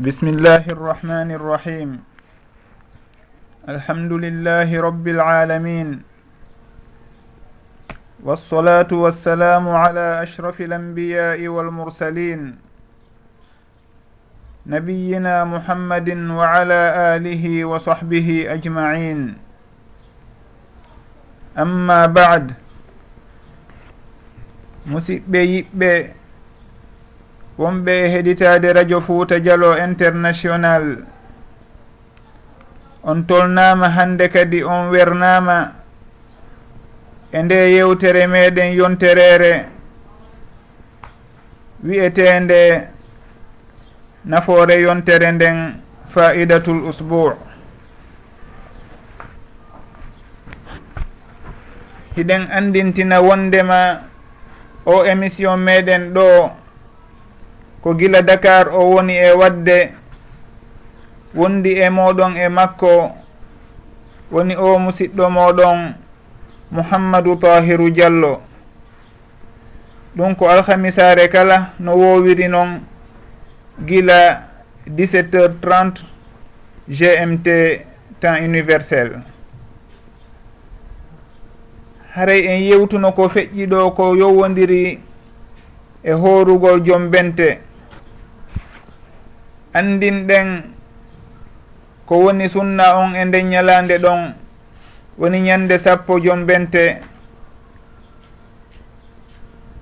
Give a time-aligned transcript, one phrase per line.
[0.00, 1.90] بسم الله الرحمن الرحيم
[3.68, 5.88] الحمد لله رب العالمين
[8.24, 12.56] والصلاة والسلام على أشرف الأنبياء والمرسلين
[14.66, 16.08] نبينا محمد
[16.40, 16.80] وعلى
[17.16, 19.20] آله وصحبه أجمعين
[21.58, 22.54] أما بعد
[24.82, 26.21] musidɓe yiɓɓe
[27.58, 31.04] wonɓe heɗitade radio fouta dialo international.
[33.04, 35.72] On tolnama hande kadi on wernama
[37.32, 39.66] e nde yewtere meɗen yonterere
[41.84, 42.88] wi'etende
[44.24, 45.82] nafoore yontere nden
[46.14, 47.32] faidatul usbou
[52.16, 54.00] hiɗen andintina wondema
[54.86, 56.61] o émission meɗen ɗo
[57.82, 59.92] ko gila dakar o woni e wadde
[61.34, 63.12] wondi e moɗon e makko
[64.30, 65.94] woni o musidɗo moɗon
[66.70, 68.40] mouhammadou tahiru diallo
[70.16, 72.80] ɗum ko alhamisare kala no wowiri noon
[73.86, 74.42] gila
[74.86, 76.04] 17 heures 30
[76.88, 77.46] gmt
[78.20, 79.22] temps universel.
[82.14, 85.00] Haray en yewtuno ko feƴƴi ɗo ko yowodiri
[86.04, 87.58] e horugol joom bente.
[89.74, 90.48] andinɗen
[92.06, 94.34] ko woni sunna on e nden ñalande ɗon
[95.18, 97.00] woni ñande sappo jombente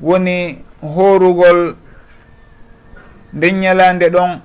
[0.00, 1.76] woni horugol
[3.32, 4.40] nden ñalande ɗon.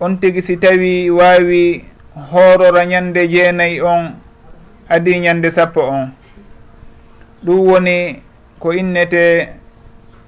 [0.00, 1.84] On tigi si tawi wawi
[2.32, 4.16] horora ñande jeenayyi on
[4.88, 6.08] adi ñande sappo on.
[7.44, 8.22] Ɗum woni
[8.58, 9.48] ko innete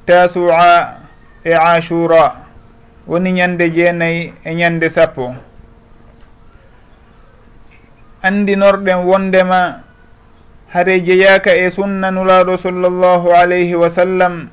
[0.04, 1.00] tasua
[1.44, 2.41] e ashura.
[3.06, 5.34] woni ñande jeenayyi e ñande sappo.
[8.22, 9.82] Andinorɗen wondema
[10.72, 14.48] hare jeyaka e sunna nulaɗo sallllahu alayhi wa sallam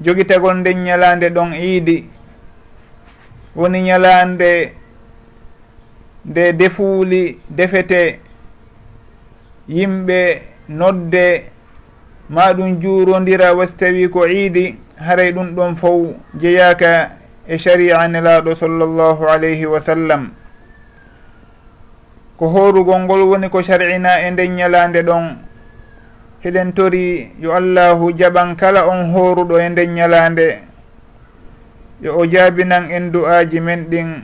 [0.00, 2.08] jogitagol nden ñalande ɗon iidi
[3.56, 4.72] woni ñalande
[6.24, 8.20] nde defuuli defete
[9.68, 11.44] yimɓe nodde
[12.28, 14.83] maɗum juurondira wasi tawi ko iidi.
[14.98, 17.10] haray ɗum ɗon fof jeyaka
[17.46, 20.30] e sharia nelaɗo sallllahu alayhi wa sallam.
[22.38, 25.38] Ko horugol ngol woni ko shar'ina e nden ñalande ɗon
[26.44, 30.60] heɗen tori yo allahu jaɓan kala on horuɗo e nden ñalande
[32.02, 34.22] yo o jaabinan en du'aji men ɗin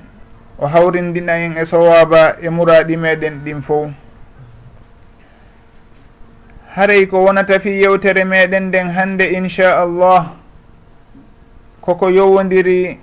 [0.59, 3.89] o hawrindina en e sowaba e muraɗi meɗen ɗin fof
[6.77, 10.37] haray ko wonata fi yewtere meɗen nden hande inchallah
[11.85, 12.99] koko yowodiri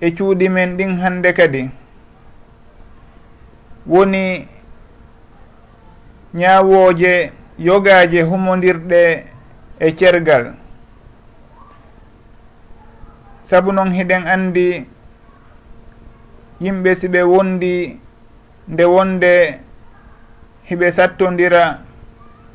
[0.00, 1.70] e cuuɗi men ɗin hande kadi.
[3.86, 4.46] Woni
[6.34, 9.24] ñawoje yogaje humodirɗe
[9.80, 10.44] e cergal.
[13.44, 14.86] Saabu noon hiɗen andi
[16.60, 17.74] yimɓe siɓe wondi
[18.72, 19.32] nde wonde
[20.68, 21.62] hiɓe sattodira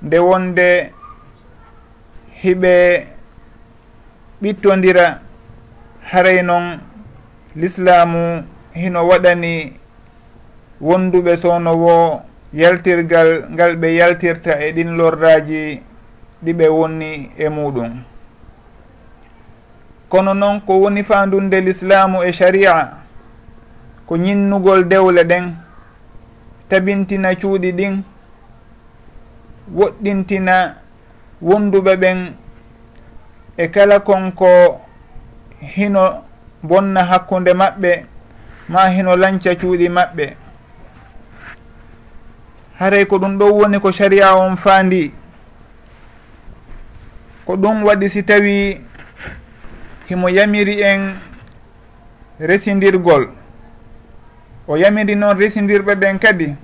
[0.05, 0.67] nde wonde
[2.41, 2.73] hiɓe
[4.41, 5.19] ɓittodira
[6.11, 6.79] haray noon
[7.55, 9.73] l'islamu hino waɗani
[10.81, 12.21] wonduɓe sownowo
[12.53, 15.81] yaltirgal ngal ɓe yaltirta e ɗin lorraji
[16.43, 17.91] ɗiɓe wonni e muɗum
[20.09, 22.73] kono noon ko woni fandunde l'islamu e sharia
[24.07, 25.45] ko ñinnugol dewle ɗen
[26.69, 28.03] tabintina cuuɗi ɗin
[29.77, 30.75] woɗɗintina
[31.41, 32.19] wonduɓe ɓen
[33.57, 34.81] e kala konko
[35.61, 36.23] hino
[36.63, 38.05] bonna hakkunde maɓɓe
[38.69, 40.35] ma hino lanca cuuɗi maɓɓe.
[42.79, 45.13] Haray ko ɗum ɗo woni ko sharia on faandi.
[47.45, 48.81] Ko ɗum waɗi si tawi
[50.09, 51.15] himo yamiri en
[52.39, 53.29] residirgol
[54.67, 56.55] o yamiri noon residirɓe ɓen kadi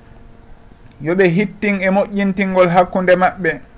[1.01, 3.70] yoɓe hittin e moƴƴintingol hakkunde maɓɓe.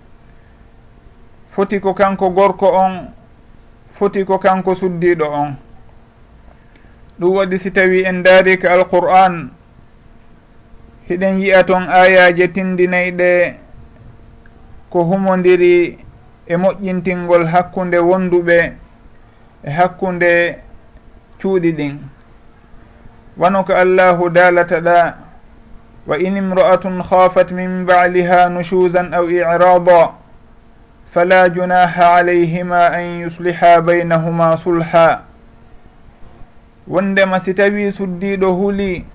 [1.55, 3.13] foti ko kanko gorko on.
[3.95, 5.55] Foti ko kanko suddiɗo on.
[7.19, 9.51] Ɗum waɗi si tawi en daari ka alqur'an.
[11.09, 13.55] Hiɗen yiya toon ayaje tindinayɗe
[14.89, 15.97] ko humodiri
[16.47, 18.73] e moƴƴintingol hakkunde wonduɓe
[19.63, 20.57] e hakkunde
[21.39, 21.97] cuuɗi ɗin
[23.37, 25.15] wano ko allahu daalata ɗa
[26.07, 30.22] wa in imra'atun khafat min baliha nususan aw irada
[31.13, 35.21] fala junaha alayhima an yusliha baynahuma sulha
[36.87, 39.05] wondema si tawi suddiɗo huuli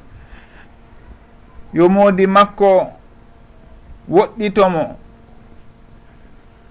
[1.73, 2.93] yo moodi makko
[4.11, 4.97] woɗɗitomo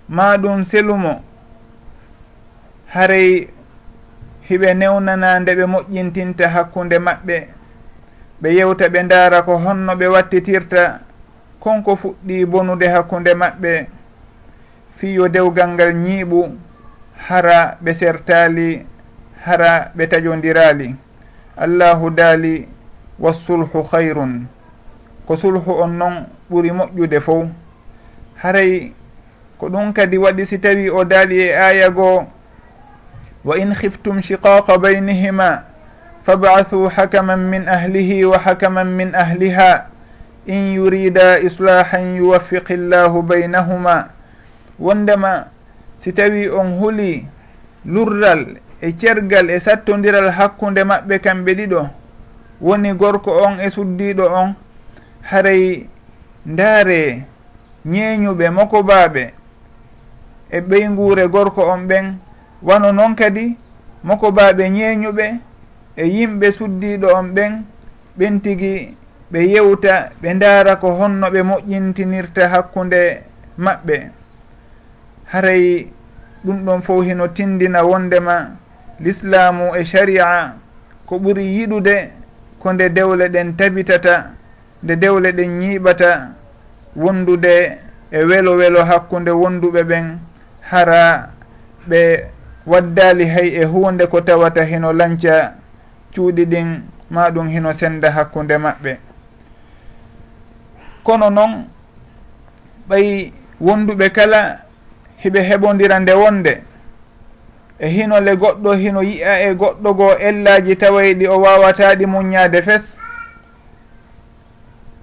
[0.10, 1.22] ma ɗum selumo
[2.94, 3.48] haray
[4.50, 7.48] hiɓe newnana nde ɓe moƴƴintinta hakkunde maɓɓe
[8.42, 11.00] ɓe yewta ɓe ndaara ko honno ɓe wattitirta
[11.60, 13.97] konko fuɗɗi bonude hakkunde maɓɓe
[14.98, 16.52] fi yo dewgal ngal ñiiɓu
[17.30, 18.86] hara ɓe sertali
[19.46, 20.96] hara ɓe tajodirali
[21.58, 22.68] allahu daali
[23.20, 24.48] wassulhu hayrun
[25.26, 27.48] ko sulhu on noon ɓuri moƴƴude fo
[28.42, 28.94] haray
[29.58, 32.26] ko ɗum kadi waɗi si tawi o daali e aya goo
[33.44, 35.64] wa in khiftum shiqaqa baynihima
[36.28, 39.88] fabathuu hakaman min ahlihi wa hakaman min ahliha.
[40.48, 44.12] In yurida islahan yuwaffiqi llahu baynahuma
[44.80, 45.46] wondema
[46.00, 47.26] si tawi on huuli
[47.86, 51.90] lurral e cergal e sattodiral hakkude maɓɓe kamɓe ɗiɗo
[52.62, 54.54] woni gorko on e suddiɗo on
[55.30, 55.88] haray
[56.46, 57.24] ndaare
[57.86, 59.24] ñeeñuɓe mokobaaɓe
[60.50, 62.06] e ɓeyngure gorko on ɓen
[62.62, 63.58] wano noon kadi
[64.04, 65.26] mokobaaɓe ñeeñuɓe
[65.96, 67.64] e yimɓe suddiɗo on ɓen
[68.18, 68.96] ɓen tigi
[69.32, 73.22] ɓe yewta ɓe ndaara ko honno ɓe moƴƴintinirta hakkunde
[73.58, 73.98] maɓɓe
[75.32, 75.88] haray
[76.46, 78.56] ɗum ɗon fof hino tindina wondema
[79.00, 80.54] l'islamu e sharia
[81.06, 82.10] ko ɓuri yiɗude
[82.60, 84.32] ko nde dewle ɗen tabitata
[84.84, 86.10] nde dewle ɗen ñiiɓata
[86.96, 87.78] wondude
[88.12, 90.18] e welo welo hakkunde wonduɓe ɓen
[90.62, 91.30] hara
[91.90, 92.02] ɓe
[92.66, 95.54] waddali hay e hunde ko tawata hino lanca
[96.16, 98.98] cuuɗi ɗin ma ɗum hino senda hakkunde maɓɓe.
[101.04, 101.66] Kono noon
[102.90, 103.32] ɓay
[103.62, 104.67] wonduɓe kala
[105.28, 106.54] hiɓe heɓodira nde wonde.
[107.80, 112.96] E hinole goɗɗo hino yi'a e goɗɗo goo ellaji tawayɗi o wawataɗi muñade fes.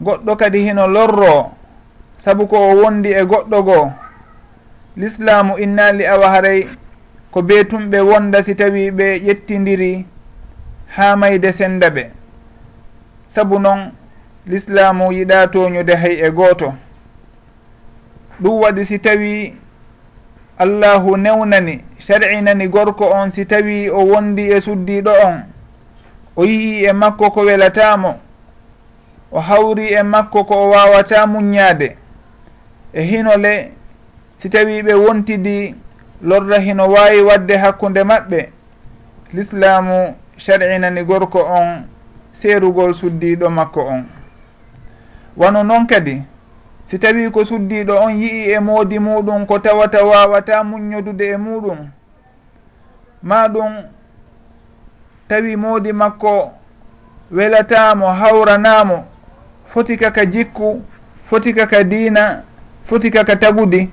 [0.03, 1.53] Goɗɗo kadi hino lorro
[2.25, 3.93] saabu ko o wondi e goɗɗo goo
[4.97, 6.69] l'islamu innali awa haray
[7.31, 10.06] ko beetumɓe wonda si tawi ɓe ƴettidiri
[10.97, 12.11] ha mayde senda ɓe.
[13.29, 13.93] Saabu noon
[14.47, 16.75] l'islamu yiɗa toñude hay e gooto.
[18.41, 19.55] Ɗum waɗi si tawi
[20.59, 25.43] allahu newnani sar'inani gorko on si tawi o wondi e suddiɗo on.
[26.37, 28.19] O yii e makko ko welatamo
[29.33, 31.97] o hawri e makko ko o wawata muññade
[32.93, 33.73] e hinole
[34.39, 35.75] si tawi ɓe wontidi
[36.23, 38.49] lorra hino wawi wadde hakkude maɓɓe
[39.35, 41.87] l'islamu sar'inani gorko on
[42.35, 44.05] seerugol suddiɗo makko on.
[45.37, 46.23] Wano noon kadi
[46.94, 51.91] si tawi ko suddiɗo on yii e moodi muɗum ko tawata wawata muñodude e muɗum.
[53.23, 53.73] Ma ɗum
[55.29, 56.52] tawi moodi makko
[57.32, 59.05] welatamo hawranamo
[59.73, 60.82] foti kaka jikku
[61.26, 62.44] foti kaka diina
[62.87, 63.90] foti kaka tagudi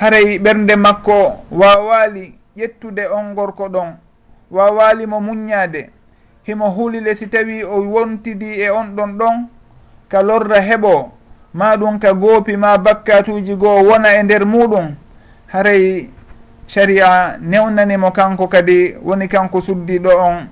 [0.00, 3.96] haray ɓernde makko wawali ƴettude on gorko ɗon
[4.50, 5.90] wawalimo muññade
[6.46, 9.46] himo hulile si tawi o wontidi e on ɗon ɗon
[10.08, 11.19] ka lorra heɓo
[11.54, 14.94] ma ɗum ka goopi ma bakkatuji goo wona e nder muɗum.
[15.52, 16.08] Haray
[16.66, 20.48] sharia newnanimo kanko kadi woni kanko suddiɗo on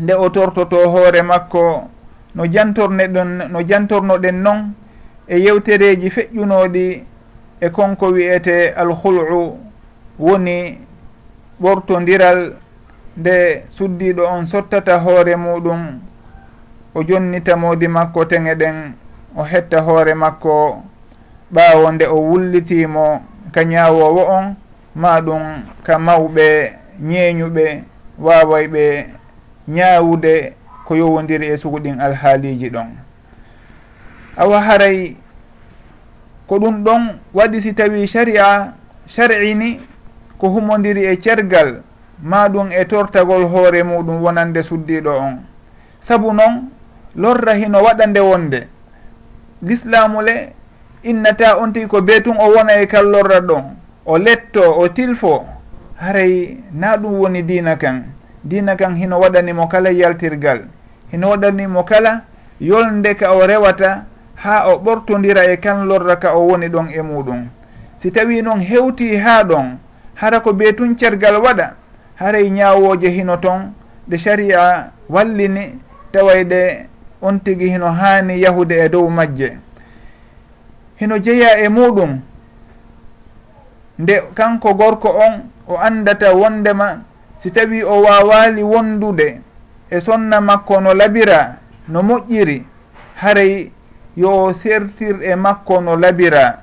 [0.00, 1.88] nde o tortoto hoore makko
[2.34, 4.72] no jantorne ɗon no jantornoɗen noon
[5.28, 7.04] e yewtereji feƴƴunoɗi
[7.60, 9.58] e konko wiyete alhul'u
[10.18, 10.78] woni
[11.62, 12.52] ɓortodiral
[13.16, 16.00] nde suddiɗo on sottata hoore muɗum
[16.94, 18.94] o jonnitamodi makko teŋe ɗen
[19.36, 20.82] o hetta hoore makko
[21.52, 23.22] ɓaawo nde o wullitimo
[23.52, 24.54] ka ñaawowo on
[24.94, 25.42] ma ɗum
[25.82, 27.82] ka mawɓe ñeeñuɓe
[28.18, 29.06] waaway ɓe
[29.68, 30.54] ñaawude
[30.86, 32.88] ko yowodiri e suguɗin alhaaliji ɗon.
[34.36, 35.16] Awa haray
[36.46, 37.02] ko ɗum ɗon
[37.34, 38.74] waɗi si tawi sharia
[39.06, 39.80] shar'ini
[40.38, 41.82] ko humodiri e cergal
[42.22, 45.38] ma ɗum e tortagol hoore muɗum wonande suddiɗo on.
[46.00, 46.70] Saabu noon
[47.16, 48.68] lorra hino waɗa nde wonde.
[49.64, 50.52] l'islamu le
[51.04, 53.64] innata on tigi ko beetun o wona e kallorra ɗon
[54.06, 55.44] o letto o tilfo
[55.96, 58.04] haray na ɗum woni diina kan.
[58.44, 60.60] Diina kan hino waɗanimo kala yaltirgal
[61.12, 62.22] hino waɗanimo kala
[62.60, 64.04] yolde ka o rewata
[64.36, 67.48] ha o ɓortodira e kanlorra ka o woni ɗon e muɗum.
[67.98, 69.78] Si tawi noon hewti ha ɗon
[70.14, 71.74] hara ko beetun cergal waɗa
[72.16, 73.72] haray ñawoje hino toon
[74.08, 75.78] ɗe sharia wallini
[76.12, 76.86] tawayde
[77.24, 79.56] on tigi hino haani yahude e dow majje.
[80.96, 82.20] Hino jeeya e muɗum
[83.98, 85.34] nde kanko gorko on
[85.68, 87.00] o andata wondema
[87.40, 89.40] si tawi o wawali wondude
[89.90, 91.56] e sonna makko no labira
[91.88, 92.62] no moƴƴiri
[93.16, 93.70] haray
[94.16, 96.58] yo sertir e makko no labira.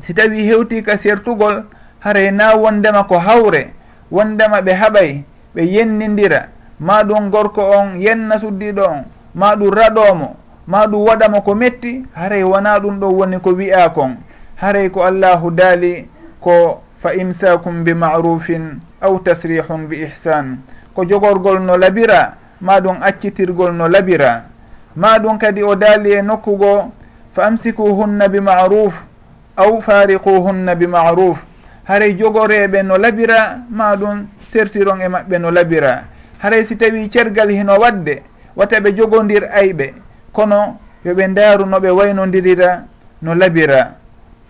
[0.00, 1.64] Si tawi hewti ka sertugol
[2.00, 3.70] haray na wondema ko hawre
[4.10, 6.48] wondema ɓe haɓay ɓe yennidira
[6.80, 9.04] ma ɗum gorko on yenna suddiɗo on.
[9.34, 10.36] ma ɗum raɗomo
[10.66, 14.16] ma ɗum waɗamo ko metti haray wona ɗum ɗo woni ko wi'a kon.
[14.56, 16.06] Haray ko allahu daali
[16.40, 20.58] ko fa imsakum bi marufin aw tasrihum bi ihsan
[20.94, 24.44] ko jogorgol no labira ma ɗum accitirgol no labira.
[24.96, 26.92] Ma ɗum kadi o daali e nokkugo
[27.34, 28.94] fa amsikuhunna bi maruf
[29.56, 31.38] aw fariquhunna bi maruf.
[31.88, 36.04] Haray jogoreɓe no labira ma ɗum sertiron e maɓɓe no labira.
[36.38, 38.22] Haray si tawi cergal hino wadde
[38.56, 39.94] watta ɓe jogodir ayɓe
[40.32, 42.84] kono yoɓe ndaarunoɓe waynodirira
[43.22, 43.94] no labira.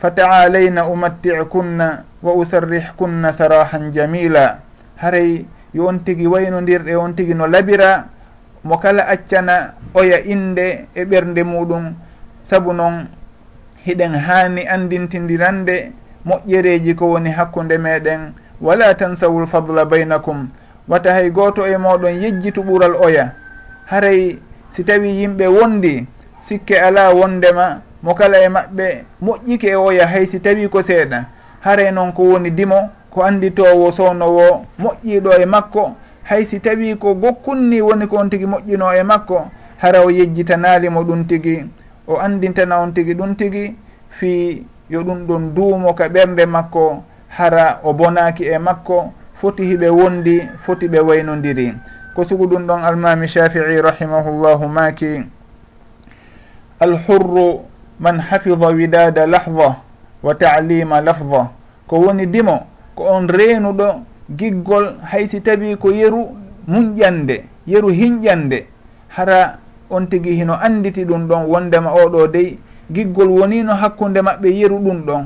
[0.00, 4.59] Fa taalayna umatti'kunna wa usarrihkunna sarahan jamila.
[4.97, 5.44] Haray
[5.75, 8.06] yo on tigi waynodirɗe on tigi no labira
[8.64, 11.94] mo kala accana oya inde e ɓernde muɗum.
[12.44, 13.06] Saabu noon
[13.87, 15.92] hiɗen haani andintidirande
[16.26, 20.49] moƴƴereji ko woni hakkude meɗen wala tansawul fadla baynakum.
[20.88, 23.32] Wata hay goto e moɗon yejjitu ɓuural oya.
[23.92, 24.38] haray
[24.72, 26.06] si tawi yimɓe wondi
[26.40, 31.25] sikke ala wondema mo kala e maɓɓe moƴƴike e oya hay si tawi ko seeɗa.
[31.61, 35.96] Haray noon ko woni dimo ko anditowo sownowo moƴƴiɗo e makko.
[36.25, 41.02] Hay si tawi ko gokkunni woni ko on tigui moƴƴino e makko hara o yejjitanalimo
[41.04, 41.64] ɗum tigui
[42.08, 43.76] o andintana on tigui ɗum tigui
[44.08, 49.88] fi yo ɗum ɗon duumo ka ɓerde makko hara o bonaki e makko foti hiɓe
[49.90, 51.75] wondi foti ɓe waynodiri
[52.14, 55.25] ko sugu ɗum ɗon almami shafii rahimahullahu maki
[56.81, 57.61] alhurru
[58.00, 59.76] man hafida widada lahda
[60.23, 61.50] wa talima lafda
[61.87, 64.04] ko woni dimo ko on reenuɗo
[64.37, 66.37] giggol haysi tawi ko yeru
[66.69, 68.66] muñƴande yeru hinƴande
[69.09, 69.59] hara
[69.90, 72.59] on tigi hino anditi ɗum ɗon wondema oɗo dey
[72.92, 75.25] giggol wonino hakkude maɓɓe yeru ɗum ɗon.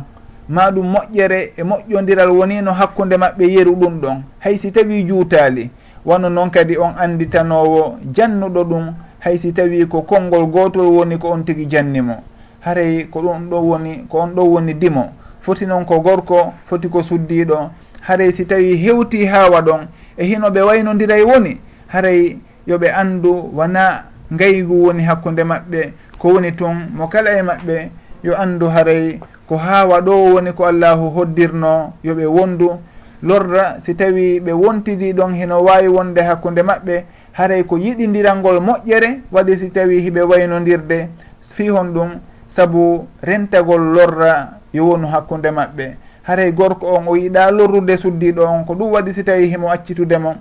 [0.49, 4.23] Ma ɗum moƴƴere e moƴƴodiral wonino hakkude maɓɓe yeru ɗum ɗon.
[4.39, 5.71] Haysi tawi juutali
[6.07, 11.45] wano noon kadi on anditanowo jannuɗo ɗum haysi tawi ko konngol gotol woni ko on
[11.45, 12.23] tigi jannimo.
[12.61, 15.11] Haray ko ɗum ɗo woni ko on ɗo woni dimo.
[15.41, 17.71] Foti noon ko gorko foti ko suddiɗo.
[18.01, 19.87] Haray si tawi hewti hawa ɗon
[20.17, 21.59] e hino ɓe waynodiray woni
[21.89, 25.93] haray yoɓe andu wona ngaygu woni hakkude maɓɓe.
[26.19, 27.91] Ko woni tun mo kala e maɓɓe
[28.23, 32.79] yo andu haray ko hawa ɗo woni ko allahu hoddirno yoɓe wondu.
[33.23, 39.21] lorra si tawi ɓe wontidi ɗon hino wawi wonde hakkude maɓɓe haray ko yiɗidiralngol moƴƴere
[39.33, 41.09] waɗi si tawi hiɓe waynodirde.
[41.55, 42.11] Fi hon ɗum
[42.49, 45.97] saabu rentagol lorra yo wonu hakkude maɓɓe.
[46.23, 50.35] Haray gorko on o yiɗa lorrude suddiɗo on ko ɗum waɗi si tawi himo accitudemo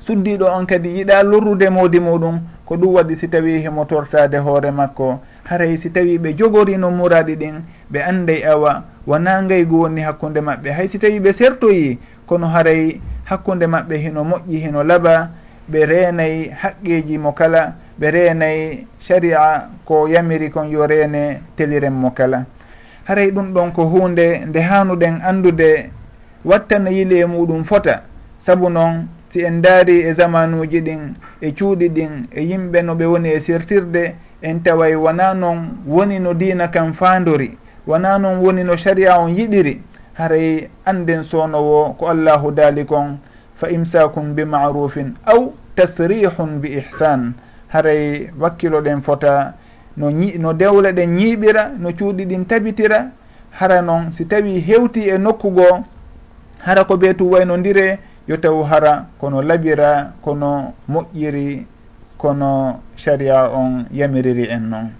[0.00, 4.70] suddiɗo on kadi yiɗa lorrude modi muɗum ko ɗum waɗi si tawi himo tortade hoore
[4.70, 5.20] makko.
[5.44, 10.70] Haray si tawi ɓe jogorino muraɗi ɗin ɓe anday awa wona ngaygu woni hakkude maɓɓe
[10.72, 15.28] hay si tawi ɓe sertoyi kono haray hakkude maɓɓe hino moƴƴi hino laaɓa
[15.70, 22.10] ɓe reenayi haqqeji mo kala ɓe reenayi sharia ko yamiri kon yo reene teliren mo
[22.10, 22.44] kala.
[23.04, 25.90] Haray ɗum ɗon ko hunde nde hanuɗen andude
[26.44, 28.02] wattana yili e muɗum fota.
[28.40, 33.04] Saabu noon si en daari e zamanuji ɗin e cuuɗi ɗin e yimɓe no ɓe
[33.04, 37.56] woni e sertirde en taway wona noon woni no diina kam fandori
[37.86, 39.80] wona noon woni no sharia on yiɗiri
[40.14, 43.18] haray anden sownowo ko allahu daali kon
[43.56, 47.34] fa imsakum bi marufin aw tasrihun bi ihsan.
[47.70, 49.54] Haray wakkiloɗen fota
[49.96, 53.10] no ñi no dewle ɗen ñiiɓira no cuuɗi ɗin tabitira.
[53.50, 55.84] Hara noon si tawi hewti e nokkugoo
[56.58, 57.56] hara ko ɓee tu wayno
[58.28, 61.66] yo taw hara kono laɓira kono moƴƴiri
[62.18, 64.90] kono sharia on yamiriri en noon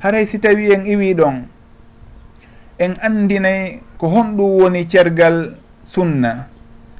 [0.00, 1.44] haray si tawi en iwi ɗon
[2.78, 5.54] en andinay ko honɗum woni cergal
[5.84, 6.46] sunna.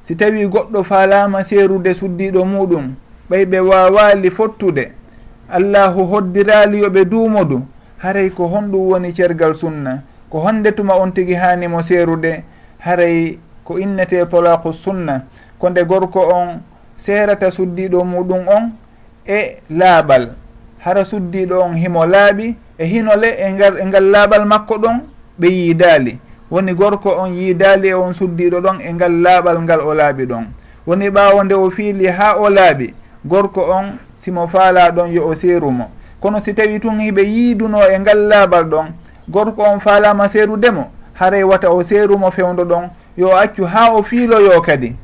[0.07, 2.95] Si tawi goɗɗo falama seerude suddiɗo muɗum
[3.29, 4.91] ɓay ɓe wawali fottude
[5.49, 7.61] allahu hoddirali yoɓe duumodu
[7.97, 10.01] haray ko honɗum woni cergal sunna.
[10.29, 12.43] Ko honde tuma on tigui hanimo seerude
[12.79, 15.23] haray ko innete polaku sunna.
[15.59, 16.61] Ko nde gorko on
[16.97, 18.71] seerata suddiɗo muɗum on
[19.27, 20.29] e laaɓal
[20.79, 24.99] hara suddiɗo on himo laaɓi e hinole e ngal e laaɓal makko ɗon
[25.39, 26.19] ɓe yiidaali
[26.51, 30.45] woni gorko on yiidaali e on suddiɗo ɗon e ngal laaɓal ngal o laaɓi ɗon.
[30.87, 32.93] Woni ɓaawo nde o fiili ha o laaɓi
[33.25, 37.99] gorko on simo faala ɗon yo o seerumo kono si tawi tun hiɓe yiiduno e
[37.99, 38.87] ngal laaɓal ɗon
[39.29, 44.61] gorko on faalama seerudemo haray wata o seerumo fewdo ɗon yo accu ha o fiiloyo
[44.61, 44.95] kadi.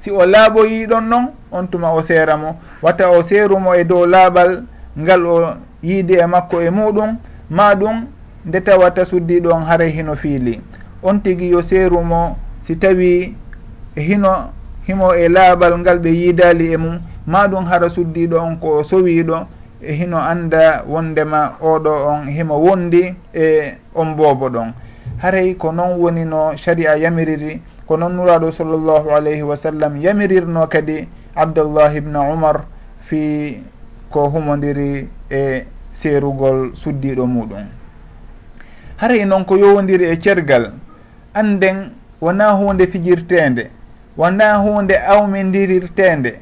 [0.00, 4.62] Si o laaɓoyi ɗon ɗon on tuma o seeramo wata o seerumo e dow laaɓal
[4.98, 7.16] ngal o yiidi e makko e muɗum
[7.50, 8.06] ma ɗum
[8.46, 10.60] nde tawata suddi ɗon haray hino fiili.
[11.02, 13.34] On tigui yo seeru mo si tawi
[13.96, 14.50] e hino
[14.86, 19.46] himo e laaɓal ngal ɓe yiidali e mum ma ɗum hara suddiɗo on ko sowiɗo
[19.82, 24.72] e hino anda wondema oɗo on himo wondi e on boobo ɗon.
[25.22, 30.66] Haray ko noon woni no sharia yamiriri ko noon nuraɗo sallllahu alayhi wa sallam yamirirno
[30.66, 31.06] kadi
[31.36, 32.64] abdallah ibne umar
[33.06, 33.62] fi
[34.10, 37.81] ko humodiri e seerugol suddiɗo muɗum.
[39.02, 40.72] haray noon ko yowodiri e cergal
[41.34, 41.90] anden
[42.20, 43.70] wona hunde fijirtende
[44.16, 46.38] wona hunde awmidirirtende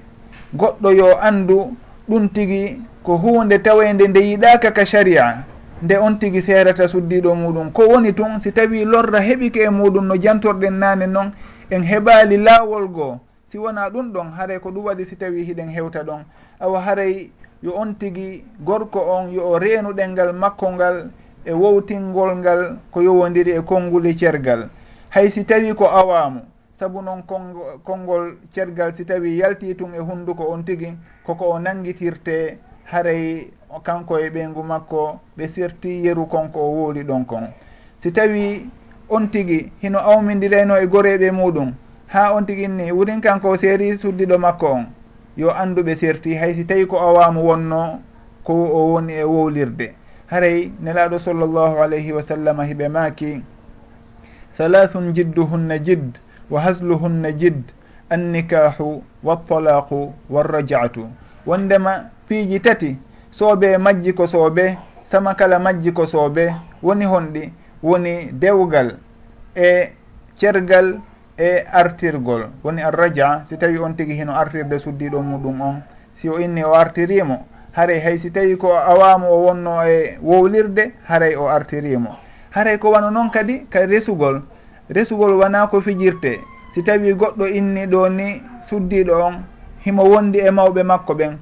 [0.55, 1.75] goɗɗo yo andu
[2.09, 5.45] ɗum tigi ko hunde tawede nde yiɗaka ka sharia
[5.83, 7.73] nde on tigi serata suddiɗo muɗum.
[7.73, 11.33] Ko woni tun si tawi lorra heɓike e muɗum no jantorɗen nane noon
[11.71, 13.21] en heɓali lawol goo.
[13.49, 16.25] Si wona ɗum ɗon haray ko ɗum waɗi si tawi hiɗen hewta ɗon.
[16.61, 17.31] Awa haray
[17.63, 21.11] yo on tigi gorko on yo o reenuɗengal makko ngal
[21.45, 24.69] e wowtingol ngal ko yowodiri e konnguli e cergal.
[25.11, 26.41] Hay si tawi ko awamu
[26.81, 27.23] saabu noon
[27.85, 33.51] konngol cergal si tawi yalti tun e hunnduko on tigi koko o nanngitirte haray
[33.83, 37.49] kanko e ɓeengu makko ɓe serti yeru konko o wooli ɗon kon.
[37.99, 38.71] Si tawi
[39.09, 41.73] on tigi hino awmidirayno e goreɓe muɗum
[42.07, 44.87] ha on tigi ni wurin kanko o seeri suddiɗo makko on
[45.37, 48.01] yo annduɓe serti hay si tawi ko awamu wonno
[48.45, 50.00] ko o woni e wowlirde.
[50.31, 53.43] haray nelaɗo sallllahu alayhi wa sallam hiɓe maaki
[54.59, 56.19] halathun jidduhunna jidd
[56.51, 57.73] wa hasluhunna jidd
[58.11, 61.09] annikahu waltalaqu walrajaatu
[61.47, 62.97] wondema piiji tati
[63.31, 68.99] soobe majji ko soobe sama kala majji ko soobe woni honɗi woni dewgal
[69.57, 69.93] e
[70.37, 71.01] cergal
[71.39, 73.45] e artirgol woni arraja.
[73.49, 75.83] Si tawi on tigi hino artirde suddiɗo muɗum on
[76.17, 80.93] si o inni o artirimo haray hay si tawi ko awama o wonno e wowlirde
[81.07, 82.19] haray o artirimo.
[82.51, 84.43] Haray ko wano noon kadi ka resugol.
[84.91, 86.41] Resugol wona ko fijirte.
[86.75, 89.35] Si tawi goɗɗo inni ɗo ni suddiɗo on
[89.87, 91.39] himo wondi e mawɓe makko ɓen.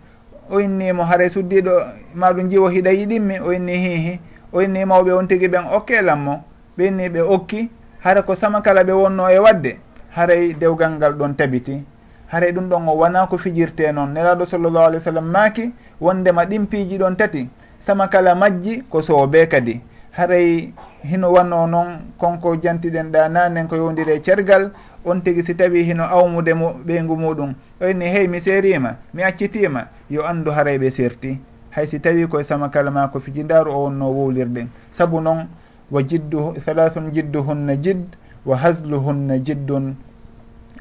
[0.51, 1.73] O innimo haray suddiɗo
[2.15, 4.21] maɗum jiwo hiɗa yiɗinmi o inni hihi
[4.53, 6.45] o inni mawɓe on tigui ɓen okkelan mo
[6.77, 7.71] ɓe inni ɓe okki.
[8.01, 9.77] Hara ko sama kala ɓe wonno e wadde
[10.15, 11.85] haray dewgal ngal ɗon tabiti.
[12.29, 14.13] Haray ɗum ɗon o wona ko fijirte noon.
[14.13, 17.49] Nelaɗo sallllahu alih w sallam maaki wondema ɗin piiji ɗon tati
[17.81, 19.81] sama kala majji ko soobe kadi.
[20.13, 20.73] Haray
[21.05, 24.71] hino wanno noon konko jantiɗen ɗa nanen ko yowdiri e cergal
[25.05, 27.55] on tigui si tawi hino awmude mo ɓeygu muɗum.
[27.81, 31.39] Ɓayni hey mi seerima mi accitima yo andu haray ɓe serti.
[31.71, 34.67] Hay si tawi koye sama kala ma ko fijidaru o wonno wowlirde.
[34.93, 35.47] Saabu noon
[35.91, 39.95] wa jiddu halathun jidduhunna jidd wa hasluhunna jiddun.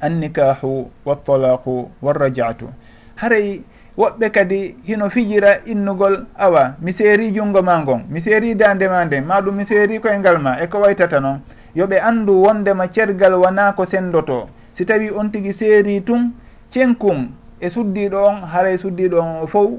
[0.00, 2.68] Annikahu waltalaqu warrajatu
[3.16, 3.60] haray
[3.98, 6.76] woɓɓe kadi hino fijira innugol awa.
[6.80, 10.38] Mi seeri junngo ma ngon mi seeri dande ma nden ma ɗum mi seeri koyngal
[10.38, 11.40] ma e ko waytata noon.
[11.74, 16.32] Yoɓe anndu wondema cergal wona ko sendoto si tawi on tigi seeri tun
[16.70, 17.28] cenkum
[17.60, 19.70] e suddiɗo on haray suddiɗo on o fof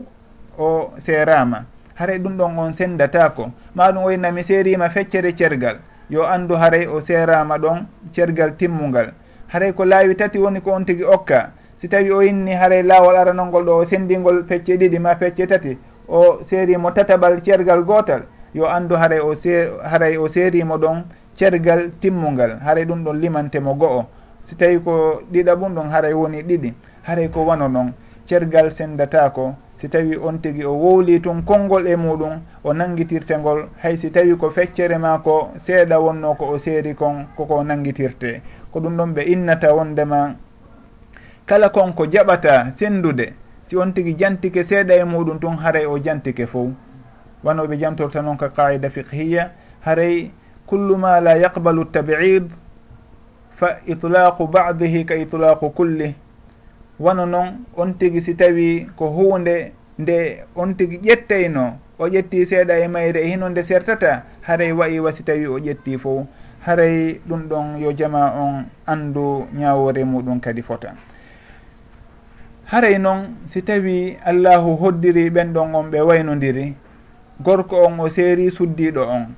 [0.57, 1.63] o seerama
[1.95, 5.77] haray ɗum ɗon on sendatako maɗum wayna mi seerima feccere cergal.
[6.09, 9.13] Yo anndu haray o seerama ɗon cergal timmungal.
[9.47, 11.51] Haray ko laawi tati woni ko on tigi okka.
[11.79, 15.77] si tawi o inni haray laawol aranolngol ɗo o sendingol pecce ɗiɗi ma pecce tati
[16.07, 21.03] o seerimo tataɓal cergal gootal yo anndu haray o see haray o seerimo ɗon
[21.39, 24.05] cergal timmungal haray ɗum ɗon limantemo go'o.
[24.43, 27.93] Si tawi ko ɗiɗa ɓum ɗon haray woni ɗiɗi haray ko wano noon
[28.27, 29.55] cergal sendatako.
[29.75, 34.35] Si tawi on tigi o wowli tun konngol e muɗum o nanguitirtengol hay si tawi
[34.35, 39.13] ko feccere ma ko seeɗa wonno ko o seeri kon koko nanguitirte ko ɗum ɗon
[39.13, 40.35] ɓe innata wondema
[41.49, 43.33] kala konko jaɓata sendude
[43.65, 46.69] si on tigi jantike seeɗa e muɗum tun haray o jantike fof.
[47.43, 50.31] Wanoɓe jantorta noon ka qaida fiqhiya haray
[50.67, 52.51] kullu ma la yaqbalu tabid
[53.55, 56.13] fa itlaqu badihi ka itlaqu kulli
[56.99, 62.77] wano noon on tigi si tawi ko hunde nde on tigi ƴetteyno o ƴetti seeɗa
[62.77, 66.27] e mayre e hino nde sertata haray wayi wa si tawi o ƴetti fo
[66.65, 70.93] haray ɗum ɗon yo jama on andu ñawore muɗum kadi fota.
[72.69, 76.75] haray noon si tawi allahu hoddiri ɓen ɗon on ɓe waynodiri
[77.41, 79.33] gorko on o seeri suddiɗo on.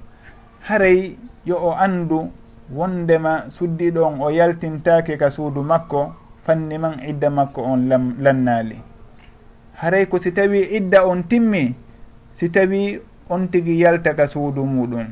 [0.67, 1.15] Haray
[1.45, 2.27] yo o andu
[2.69, 6.11] wondema suddiɗo on o yaltintake ka suudu makko
[6.45, 8.75] fanni man idda makko on lam, lannaali.
[9.79, 11.73] Haray ko si tawi idda on timmi
[12.33, 15.07] si tawi on tigi yalta ka suudu muɗum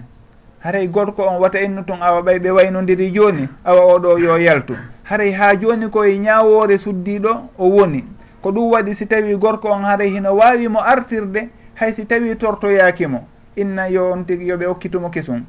[0.60, 4.76] haray gorko on wata innu tun awa ɓay ɓe waynodiri joni awa oɗo yo yaltu.
[5.04, 8.04] Haray ha joni koye ñawore suddiɗo o woni.
[8.42, 13.26] Ko ɗum waɗi si tawi gorko on haray hino wawimo artirde hay si tawi tortoyakimo
[13.56, 15.44] inna yo on tigui yoɓe okkitumo kesum.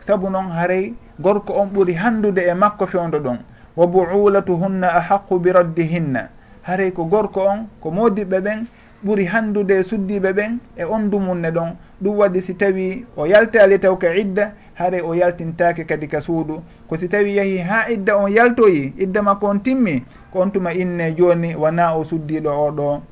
[0.00, 3.38] Saabu noon haray gorko on ɓuuri handude e makko fewdo ɗon.
[3.76, 6.28] Wa buulatuhunna ahaqu bi raddihinna.
[6.62, 8.66] Haray ko gorko on ko modiɓɓe ɓen
[9.04, 11.76] ɓuri handude e suddiɓe ɓen e on dumunne ɗon.
[12.02, 16.62] Ɗum waɗi si tawi o yaltali taw ka idda haare o yaltintake kadi ka suudu.
[16.88, 20.72] Ko si tawi yeehi ha idda on yaltoyi idda makko on timmi ko on tuma
[20.72, 23.02] inne joni wona o suddiɗo oɗo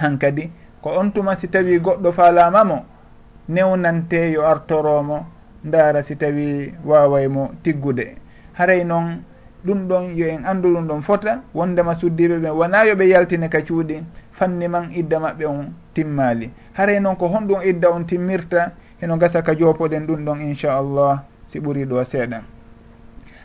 [0.00, 0.50] hankadi.
[0.82, 2.84] Ko on tuma si tawi goɗɗo falamamo
[3.48, 5.26] newnante yo artoromo
[5.64, 8.16] ndaara si tawi wawaymo tiggude.
[8.54, 9.22] Haray noon
[9.66, 13.60] ɗum ɗon yo en andu ɗum ɗon fota wondema suddiɓe ɓe wona yoɓe yaltine ka
[13.60, 14.02] cuuɗi.
[14.38, 16.50] fanni man idda maɓɓe on timmali.
[16.74, 21.60] Haray noon ko honɗum idda on timmirta heno gasa ka jopoɗen ɗum ɗon inchallah si
[21.60, 22.42] ɓuri ɗo seeɗa.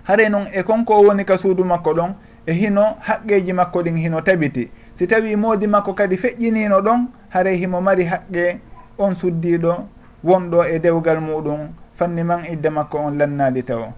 [0.03, 2.13] Haray noon e konko woni ka suudu makko ɗon
[2.45, 4.69] e hino haqqeji makko ɗin hino tabiti.
[4.95, 8.59] Si tawi moodi makko kadi feƴƴinino ɗon haray himo mari haqqe
[8.97, 9.87] on suddiɗo
[10.23, 13.93] wonɗo e dewgal muɗum fanni man idda makko on lannali taw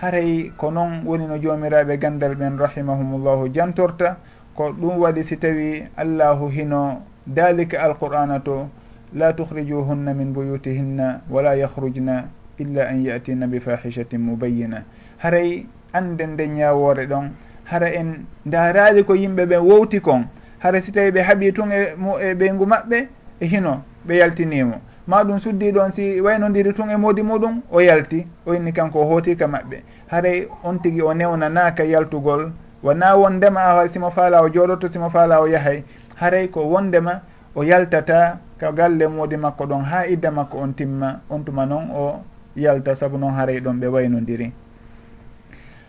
[0.00, 4.16] haray ko noon woni no jomiraɓe gandal ɓen rahimahumullahu jantorta
[4.56, 8.68] ko ɗum waɗi si tawi allahu hino dalika alqur'ana to
[9.14, 12.24] la tukhrijuhunna min buyutihinna wala yahrujna
[12.58, 14.82] illa an yatina bi fahishatin mubayyina.
[15.18, 17.30] Haray anden nde ñawore ɗon
[17.64, 20.24] hara en darali ko yimɓe ɓe wowti kon
[20.58, 23.08] hara si tawi ɓe haaɓi tun e mu e ɓeygu maɓɓe
[23.40, 27.80] e hino ɓe yaltinimo ma ɗum suddi ɗon si waynodiri tun e modi muɗum o
[27.80, 29.82] yalti o inni kanko o hootika maɓɓe.
[30.08, 32.52] Haray on tigui o newnanaka yaltugol
[32.86, 35.82] wona wondema a simo faala o jooɗoto simo faala o yahay
[36.22, 37.20] haray ko wondema
[37.54, 41.90] o yaltata ka galle moodi makko ɗon ha idda makko on timma on tuma noon
[41.90, 42.22] o
[42.54, 44.52] yalta saabu noon haray ɗon ɓe waynodiri.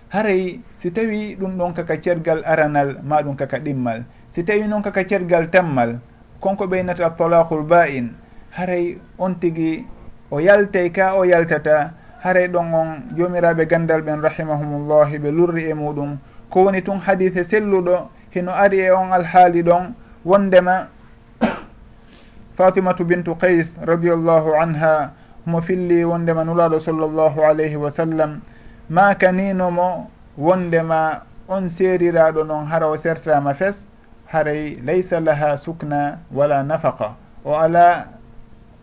[0.10, 4.04] Haray si tawi ɗum ɗon kaka cergal aranal ma ɗum kaka ɗimmal.
[4.32, 6.00] Si tawi noon kaka cergal tammal
[6.42, 8.10] konko ɓeynata talakul ba'in
[8.58, 9.86] haray on tigi
[10.32, 15.74] o yaltay ka o yaltata haray ɗon on jomiraɓe gandal ɓen rahimahumullahi ɓe lurri e
[15.74, 16.18] muɗum
[16.50, 19.94] ko woni tun hadise selluɗo hino ari e on alhaali ɗon
[20.26, 20.88] wondema
[22.58, 25.12] fatimatu bintu qays radiallahu anha
[25.48, 28.42] mo filli wondema nulaɗo sallllahu alayhi wa sallam.
[28.90, 33.88] Ma kaninomo wondema on seeriraɗo noon hara o sertama fes
[34.28, 37.16] haray laysa laha sukna wala nafaqa.
[37.46, 38.08] O ala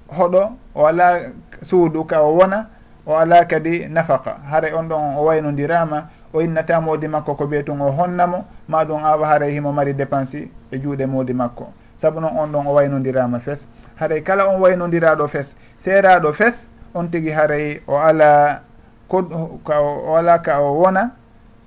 [0.08, 1.20] hoɗo o ala
[1.62, 2.66] suudu ka o wona
[3.06, 4.40] o ala kadi nafaqa.
[4.50, 8.84] Haray on ɗon o waynodirama o innata modi makko ko ɓiye tun o honnamo ma
[8.84, 11.72] ɗum awa haray himo mari dépense e juuɗe modi makko.
[11.96, 13.66] Saabu noon on ɗon o waynodirama fes.
[13.96, 18.62] Haray kala on waynodiraɗo fes seeraɗo fes on tigui haray o ala
[19.08, 19.22] ko
[19.64, 21.10] ka o ala ka o wona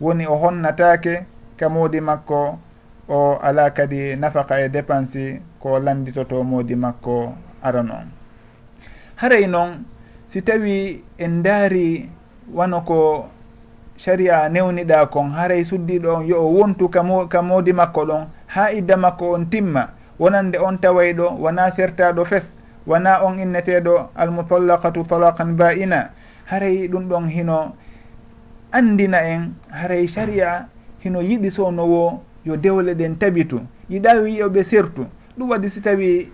[0.02, 1.26] woni o honnatake
[1.58, 2.60] ka modi makko
[3.10, 8.12] o ala kadi nafaka e dépense ko landitoto modi makko ara noon
[9.16, 9.86] haray noon
[10.28, 12.10] si tawi en daari
[12.54, 13.30] wano ko
[13.98, 18.72] sharia newniɗa kon haray suddiɗo on yo o wontu kamo ka moodi makko ɗon ha
[18.72, 22.54] idda makko on timma wonande on tawayɗo wona sertaɗo fes
[22.86, 26.10] wona on inneteɗo almutallakatu talakan ba'ina
[26.46, 27.76] haray ɗum ɗon hino
[28.72, 30.68] andina en haray sharia
[31.04, 35.06] hino yiɗi sownowo yo dewle ɗen tabitu yiɗa wiyoɓe sertu
[35.38, 36.32] ɗum waɗi si tawi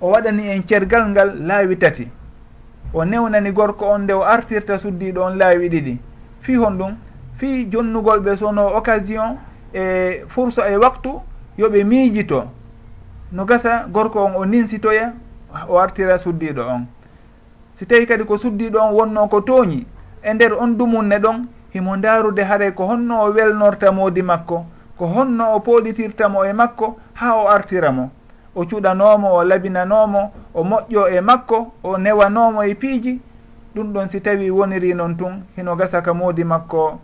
[0.00, 2.08] o waɗani en cergal ngal laawi tati
[2.92, 6.09] o newnani gorko on nde o artirta suddiɗo on laawi ɗiɗi.
[6.50, 6.94] fi hon ɗum
[7.36, 9.36] fi jonnugol ɓe sono occasion
[9.72, 11.20] e fursa e waktu
[11.58, 12.44] yoɓe miijito.
[13.32, 15.12] No gasa gorko on o ninsitoya
[15.68, 16.86] o artira suddiɗo on.
[17.78, 19.86] Si tawi kadi ko suddiɗo on wonno ko tooñi
[20.22, 24.64] e nder on dumunne ɗon himo ndaarude haare ko honno o welnorta moodi makko
[24.98, 28.10] ko honno o pooɗitirtamo e makko ha o artiramo.
[28.54, 33.20] O cuɗanomo o labinanomo o moƴƴo e makko o newanomo e piiji
[33.74, 37.00] ɗum ɗon si tawi woniri noon tun hino gasa ka moodi makko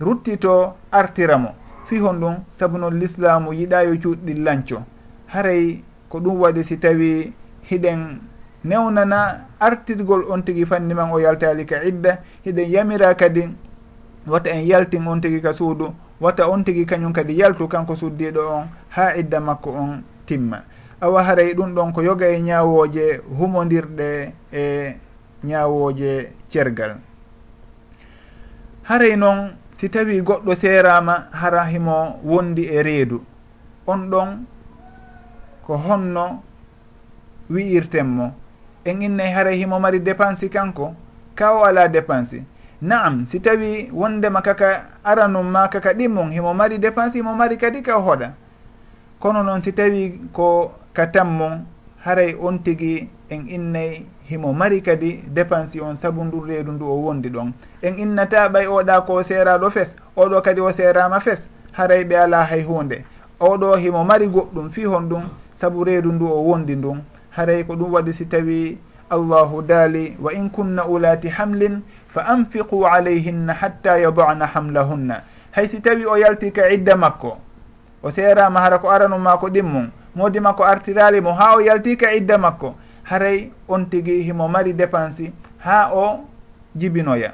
[0.00, 1.54] ruttito artira mo.
[1.86, 4.82] Fi hon ɗum saabu noon l'islamu yiɗayo cuuɗɗi lanco
[5.26, 7.32] haray ko ɗum waɗi si tawi
[7.70, 8.20] hiɗen
[8.64, 13.48] newnana artirgol on tigi fanni man o yaltali ka idda hiɗen yamira kadi
[14.26, 18.40] wata en yaltin on tigi ka suudu wata on tigi kañum kadi yaltu kanko suddiɗo
[18.40, 20.62] on ha idda makko on timma.
[21.00, 24.94] Awa haray ɗum ɗon ko yoga e ñawoje humodirɗe e
[25.44, 26.98] ñawoje cergal.
[28.88, 33.22] Haray noon si tawi goɗɗo seerama hara himo wondi e reedu
[33.86, 34.44] on ɗon
[35.66, 36.42] ko honno
[37.50, 38.32] wi'irtenmo
[38.84, 40.94] en innay haray himo mari dépense kanko
[41.34, 42.42] ka o ala dépense.
[42.80, 47.82] Naam si tawi wondema kaka aranum ma kaka ɗimmum himo mari dépense himo mari kadi
[47.82, 48.32] ka hoɗa.
[49.20, 51.66] Kono noon si tawi ko ka tammum
[52.04, 56.96] haray on tigi en innay himo mari kadi dépense on saabu ndu reedu ndu o
[57.02, 57.52] wondi ɗon.
[57.82, 61.40] En innata ɓay oɗa ko seeraɗo fes oɗo kadi o seerama fes
[61.72, 63.04] haray ɓe ala hay hunde.
[63.40, 65.22] Oɗo himo mari goɗɗum fi hon ɗum
[65.56, 68.78] saabu reedu ndu o wondi ndun haray ko ɗum waɗi si tawi
[69.10, 75.22] allahu daali wa in kunna ulati hamlin fa anfiqu alayhinna hatta yadana hamlahunna.
[75.52, 77.38] Hay si tawi o yalti ka idda makko
[78.02, 82.12] o seerama hara ko aranuma ko ɗimmum modi makko artirali mo ha o yalti ka
[82.12, 82.74] idda makko
[83.08, 85.32] haray on tigi himo mari dépense
[85.64, 86.20] ha o
[86.76, 87.32] jibinoya.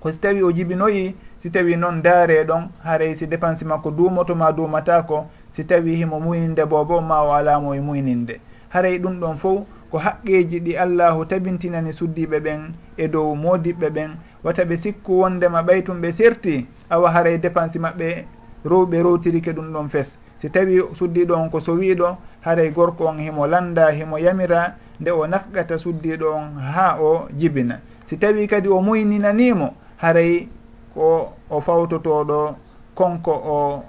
[0.00, 4.34] Ko si tawi o jibinoyi si tawi noon daare ɗon haray si dépense makko duumoto
[4.34, 5.26] ma duumatako
[5.56, 9.98] si tawi himo muyninde bobo ma o alamo e muyninde haray ɗum ɗon fof ko
[9.98, 14.10] haqqeji ɗi allahu tabintinani suddiɓe ɓen e dow modiɓɓe ɓen.
[14.44, 18.24] Wata ɓe sikku wondema ɓaytum ɓe serti awa haray dépense maɓɓe
[18.64, 20.16] rowɓe rowtirike ɗum ɗon fes.
[20.38, 25.26] Si tawi suddiɗo on ko sowiɗo haray gorko on himo landa himo yamira nde o
[25.26, 27.80] nafqata suddiɗo on ha o jibina.
[28.06, 30.48] Si tawi kadi o muyninanimo haray
[30.94, 32.56] ko o fawtotoɗo
[32.94, 33.84] konko o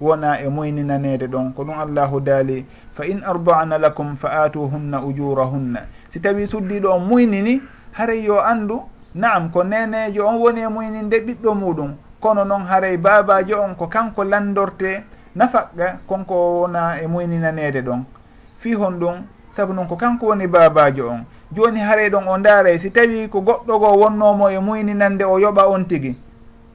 [0.00, 1.52] wona e moyninanede ɗon.
[1.54, 2.64] Ko ɗum allahu daali
[2.94, 5.80] fa in ardana lakum fa atuhunna ujurahunna.
[6.10, 7.60] Si tawi suddiɗo on muynini
[7.92, 8.82] haray yo andu
[9.14, 11.94] naam ko nenejo on woni e muyninde ɓiɗɗo muɗum.
[12.20, 15.04] Kono noon haray babajo on ko kanko landorte
[15.36, 18.04] nafaqqa konko wona e muyninanede ɗon.
[18.58, 19.16] Fi hon ɗum
[19.56, 21.24] saabu noon ko kanko woni babajo on.
[21.52, 25.68] Joni haray ɗon o ndaaray si tawi ko goɗɗo go wonnomo e muyninande o yoɓa
[25.68, 26.14] on tigui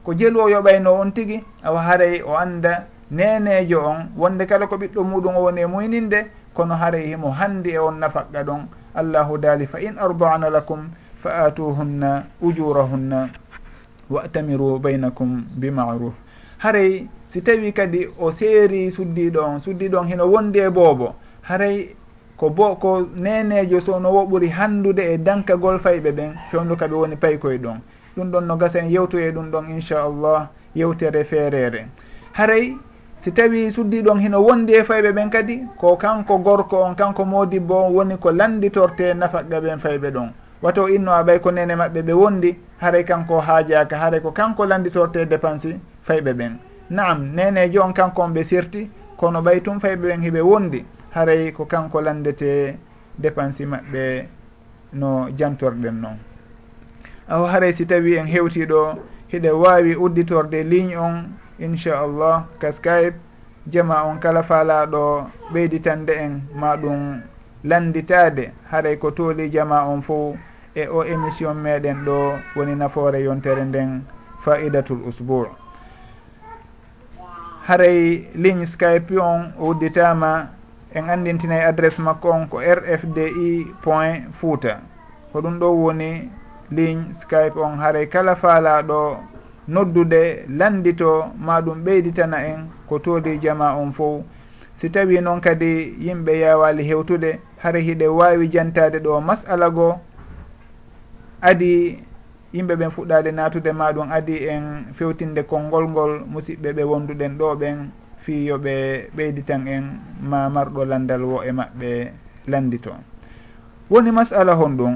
[0.04, 4.10] ko jelu o yoɓayno on tigui awa haray o anda nenejo on.
[4.16, 8.00] Wonde kala ko ɓiɗɗo muɗum o woni e muyninde kono haray himo handi e on
[8.00, 8.66] nafaqqa ɗon.
[8.94, 10.90] Allahu daali fa in ardana lakum
[11.22, 13.28] fa atuhunna ujurahunna
[14.10, 16.14] watamiru baynakum bimaruf.
[16.58, 21.94] Haray si tawi kadi o seeri suddiɗo on suddiɗo on hino wondi e boobo haray
[22.42, 27.16] ko bo ko nenejo sowno wo ɓuri handude e dankagol fayɓe ɓen fewndu kaɓe woni
[27.16, 27.78] paykoye ɗon.
[28.16, 31.86] Ɗum ɗon no gasa en yewtoye ɗum ɗon inchallah yewtere feerere
[32.32, 32.76] haray
[33.22, 37.74] si tawi suddiɗon hino wondi e fayɓe ɓen kadi ko kanko gorko on kanko modibbo
[37.86, 40.32] on woni ko landitorte nafaqa ɓen fayɓe ɗon.
[40.62, 44.66] Wato inno a ɓay ko nene maɓɓe ɓe wondi haray kanko haajaka haray ko kanko
[44.66, 45.78] landitorte dépense
[46.08, 46.56] fayɓe ɓen.
[46.90, 50.84] Naam nenejo on kanko on ɓe sirti kono ɓay tum fayɓe ɓen hiɓe wondi.
[51.14, 52.76] haray ko kanko landete
[53.18, 54.26] dépense maɓɓe
[54.92, 56.18] no jantorɗen noon
[57.28, 58.98] aw haray si tawi en hewtiɗo
[59.32, 63.16] hiɗe wawi udditorde ligne on inchallah ka skype
[63.66, 67.22] jama on kala faalaɗo ɓeyditande en ma ɗum
[67.64, 68.52] landitade.
[68.70, 70.36] Haray ko tooli jama on fo
[70.74, 74.02] e o émission meɗen ɗo woni nafoore yontere nden
[74.44, 75.48] faidatul usbour
[77.68, 80.48] haray ligne skype on udditama
[80.94, 84.80] en andintinay e adresse makko on ko rfdi point fouta.
[85.32, 86.30] Ko ɗum ɗo woni
[86.70, 87.76] ligne skype on.
[87.78, 89.16] Haaray kala faalaɗo
[89.68, 94.22] noddude landito ma ɗum ɓeyditana en ko tooli jama on fof
[94.76, 99.94] si tawi noon kadi yimɓe yawali hewtude hara hiɗe wawi jantade ɗo masala goo
[101.40, 101.98] adi
[102.52, 107.54] yimɓe ɓen fuɗɗade natude ma ɗum adi en fewtinde konngol ngol musidɓe ɓe wonduɗen ɗo
[107.56, 107.90] ɓen.
[108.22, 109.84] fi yoɓe ɓeyditan en
[110.22, 112.12] ma marɗo landal wo e maɓɓe
[112.46, 112.92] landito
[113.90, 114.94] woni masala hon ɗum.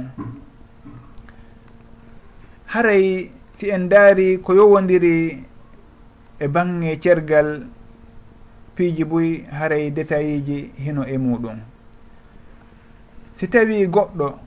[2.67, 5.45] Haray si en daari ko yowodiri
[6.41, 7.67] e bange cergal
[8.75, 11.59] piiji boyi haray détailliji hino e muɗum.
[13.33, 14.39] Si tawi goɗɗo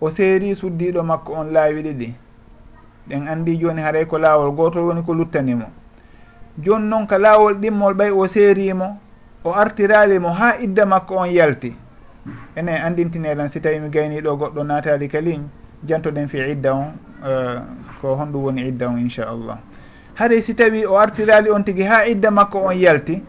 [0.00, 2.14] o seeri suddiɗo makko on laawi ɗiɗi
[3.08, 5.79] ɗen andi joni haray ko laawol gotol woni ko luttanimo.
[6.62, 8.98] joni noon ka laawol ɗimmol ɓay o seerimo
[9.44, 11.74] o artiralimo ha idda makko on yalti.
[12.56, 15.48] Ene andintineɗan si tawi mi gayniɗo goɗɗo natali ligne
[15.86, 16.92] jantoɗen fi idda on
[17.24, 17.60] uh,
[18.00, 19.58] ko honɗum woni idda on inchallah
[20.14, 23.22] haari si tawi o artirali on tigui ha idda makko on yalti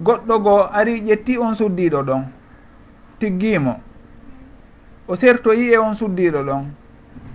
[0.00, 2.24] goɗɗo goo ari ƴetti on suddiɗo ɗon
[3.18, 3.80] tiggimo
[5.08, 6.64] o sertoyi e on suddiɗo ɗon.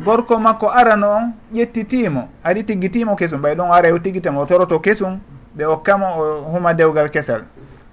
[0.04, 4.80] gorko makko arano on ƴettitimo ari tiggitimo kesum ɓay ɗon ara o tiggitamo o toroto
[4.80, 5.20] kesum
[5.58, 7.44] ɓe hokkamo o huma dewgal kesal.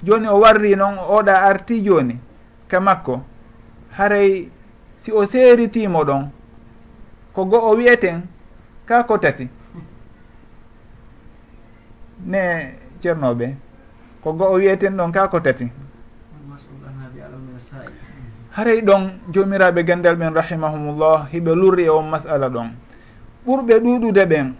[0.02, 2.18] Joni o warri noon oɗa arti joni
[2.68, 3.20] ka makko
[3.96, 4.48] haray
[5.02, 6.30] si o seeritimo ɗon
[7.34, 8.22] ko go o wiyeten
[8.86, 9.48] ka ko tati.
[12.26, 13.54] Ne ceernoɓe
[14.22, 15.70] ko go o wiyeten ɗon ka ko tati.
[18.52, 22.70] haray ɗon jomiraɓe gandal ɓen rahimahumullah hiɓe lurri e on masala ɗon.
[23.46, 24.54] Ɓurɓe ɗuɗude ɓen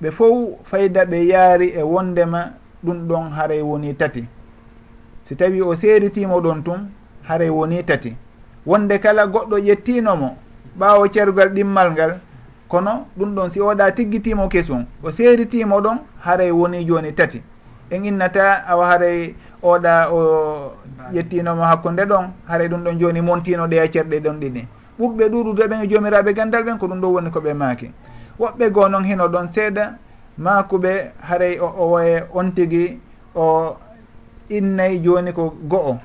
[0.00, 4.24] ɓe fof fayda ɓe yaari e wondema ɗum ɗon haray woni tati.
[5.28, 6.90] Si tawi o seeritimo ɗon tun
[7.28, 8.16] haray woni tati.
[8.66, 10.36] Wonde kala goɗɗo ƴettinomo
[10.78, 12.20] ɓaawo cerugal ɗimmal ngal
[12.68, 14.84] kono ɗum ɗon si oɗa tiggitimo kesum.
[15.02, 17.42] O seeritimo ɗon haray woni joni tati.
[17.90, 20.20] En innata awa haray oɗa o
[21.12, 24.62] ƴettinomo hakkude ɗon haray ɗum ɗon joni montino ɗeya e cerɗe ɗon ɗiɗi
[24.98, 27.90] ɓurɓe ɗuɗude ɓen e jomiraɓe gandal ɓen ko ɗum ɗo woni koɓe maaki.
[28.38, 29.94] Woɓɓe goo noon hino ɗon seeɗa
[30.38, 32.98] maakuɓe haray o owoye on tigui
[33.34, 33.76] o
[34.50, 35.98] innayi joni ko go'o.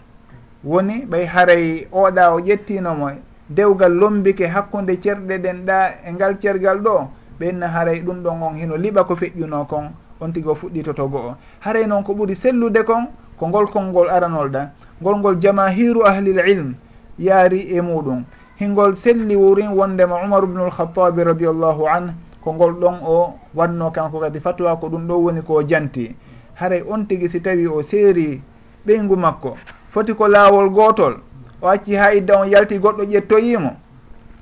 [0.64, 3.10] Woni ɓay haray oɗa o ƴettinomo
[3.50, 8.54] dewgal lombike hakkude cerɗe ɗen ɗa e ngal cergal ɗo ɓenna haray ɗum ɗon on
[8.56, 9.92] hino liɓa ko feƴƴuno kon
[10.22, 11.36] on tigui o fuɗɗitoto go'o.
[11.60, 13.08] Haray noon ko ɓuuri sellude kon
[13.40, 14.70] ko ngol kolngol aranolɗa
[15.02, 16.76] ngol ngol jamahiru ahlil ilm
[17.18, 18.24] yaari e muɗum.
[18.60, 24.20] Hingol selli wurin wondema umaru bnul khatabi radiallahu anh ko ngol ɗon o wanno kanko
[24.20, 26.16] kadi fatwa ko ɗum ɗo woni ko janti.
[26.56, 28.42] Haray on tigui si tawi o seeri
[28.86, 29.56] ɓeygu makko
[29.92, 31.14] foti ko laawol gootol
[31.62, 33.72] o acci ha idda on yalti goɗɗo ƴettoyimo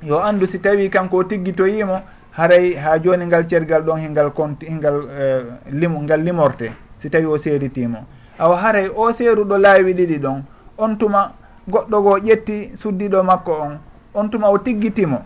[0.04, 4.66] yo andu si tawi kanko o tiggitoyimo haray ha joni ngal cergal ɗon hingal conti
[4.66, 8.06] hingal uh, lim, ngal limorte si tawi o seeritimo
[8.40, 10.44] awa haray o seeruɗo laawi ɗiɗi ɗon.
[10.78, 11.34] On tuma
[11.70, 13.80] goɗɗo goo ƴetti suddiɗo makko on.
[14.14, 15.22] On tuma o tiggitimo.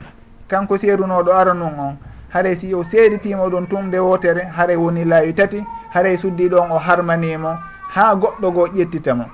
[0.48, 1.98] Kanko seerunoɗo aranun on.
[2.34, 6.78] Haray si yo seeditimo ɗum tumde wotere haray woni laawi tati haray suddiɗo on o
[6.80, 7.58] harmanimo
[7.94, 9.26] ha goɗɗo goo ƴettitamo.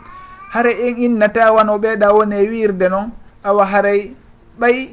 [0.53, 3.11] Haray en innata wano ɓeeɗa woni e wiirde noon
[3.43, 4.15] awa haray
[4.59, 4.89] ɓay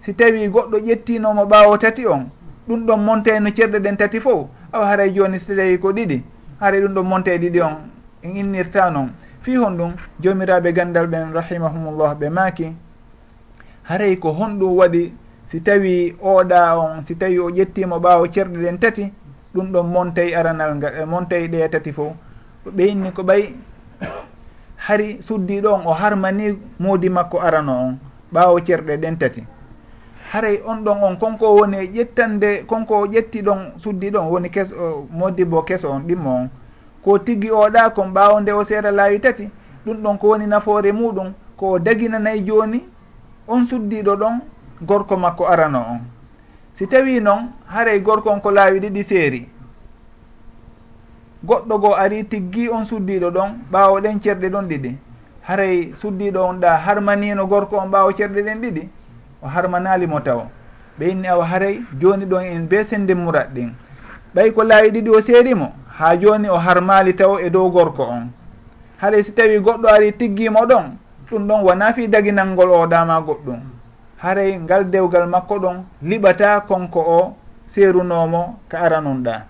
[0.00, 2.30] si tawi goɗɗo ƴettinomo ɓaawo tati on
[2.68, 4.48] ɗum ɗon monte no cerɗe ɗen tati fof.
[4.72, 6.22] Awa haray joni si tawi ko ɗiɗi.
[6.60, 7.76] Haray ɗum ɗon monte ɗiɗi on.
[8.26, 9.10] en innirta noon
[9.42, 12.72] fi hon ɗum jomiraɓe gandal ɓen rahimahumullah ɓe maaki
[13.88, 15.12] haray ko honɗum waɗi
[15.50, 19.12] si tawi oɗa on si tawi o ƴettimo ɓaawo cerɗe ɗen tati
[19.54, 22.12] ɗum ɗon montay aranal ngal eh, montay ɗe tati fof
[22.64, 23.54] ɗo ɓeyinni ko ɓay
[24.86, 27.98] hari suddiɗo on o harmani moodi makko arano on
[28.32, 29.44] ɓaawo cerɗe ɗen tati.
[30.32, 34.72] Haray on ɗon on konko woni ƴettande konko ƴetti ɗon suddi ɗon woni kes
[35.10, 36.50] modi bo keso on ɗimmo on.
[37.06, 39.48] ko tiggi oɗa kon ɓawo nde o seeɗa laawi tati
[39.86, 42.82] ɗum ɗon ko woni nafoore muɗum ko o daginanayi joni
[43.46, 44.40] on suddiɗo ɗon
[44.82, 46.00] gorko makko arano on.
[46.74, 49.48] Si tawi noon haray gorko on ko laawi ɗiɗi seeri.
[51.44, 54.96] Goɗɗo goo ari tiggi on suddiɗo ɗon ɓaawo ɗen cerɗe ɗon ɗiɗi.
[55.42, 58.88] Haray suddiɗo on ɗa harmanino gorko on ɓaawo cerɗe ɗen ɗiɗi.
[59.42, 60.42] O harmanalimo taw.
[60.98, 63.70] Ɓe inni awa haray joni ɗon en be senden murat ɗin
[64.34, 68.28] ɓay ko laawi ɗiɗi o seerimo ha joni o harmali taw e dow gorko on.
[69.00, 70.96] Haɗay si tawi goɗɗo ari tiggimo ɗon
[71.30, 73.60] ɗum ɗon wona fi daginalngol o dama goɗɗum.
[74.22, 77.36] Haray ngal dewgal makko ɗon liɓata konko o
[77.68, 79.44] seerunomo ka aranunɗa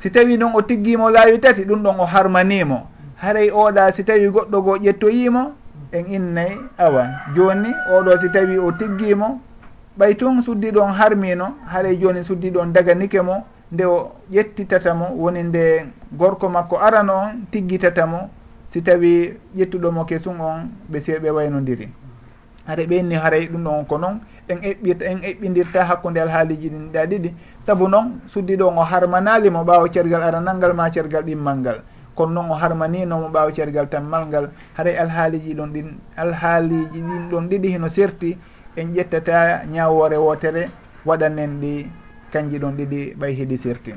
[0.00, 4.28] si tawi noon o tiggimo laawi tati ɗum ɗon o harmanimo haray oɗa si tawi
[4.28, 5.52] goɗɗo goo ƴettoyimo
[5.92, 9.40] en innayi awa joni oɗo si tawi o tiggimo
[9.98, 16.48] ɓay tun suddiɗon harmino haray joni suddiɗon daganike mo nde o ƴettitatamo woni nde gorko
[16.48, 18.30] makko arano on tiggitatamo
[18.70, 21.88] si tawi ƴettuɗomo kesum on ɓe seeɓe waynodiri.
[22.66, 27.06] Hare ɓenni haray ɗum ɗon ko noon en eɓɓirta en eɓɓidirta hakkude alhaaliji ɗin ɗa
[27.06, 27.34] ɗiɗi.
[27.66, 31.82] Saabu noon suddiɗo on o harmanalimo ɓaawo cergal aranal ngal ma cergal ɗimmal ngal.
[32.14, 34.50] Kono noon o harmaninomo ɓaawo cergal tammal ngal.
[34.76, 38.36] Haray alhaaliji ɗon ɗin alhaaliji ɗin ɗon ɗiɗi hino serti
[38.76, 40.70] en ƴettata ñawore wotere
[41.06, 41.86] waɗanen ɗi
[42.34, 43.94] kanji ɗon ɗiɗi ɓay hiɗi sirti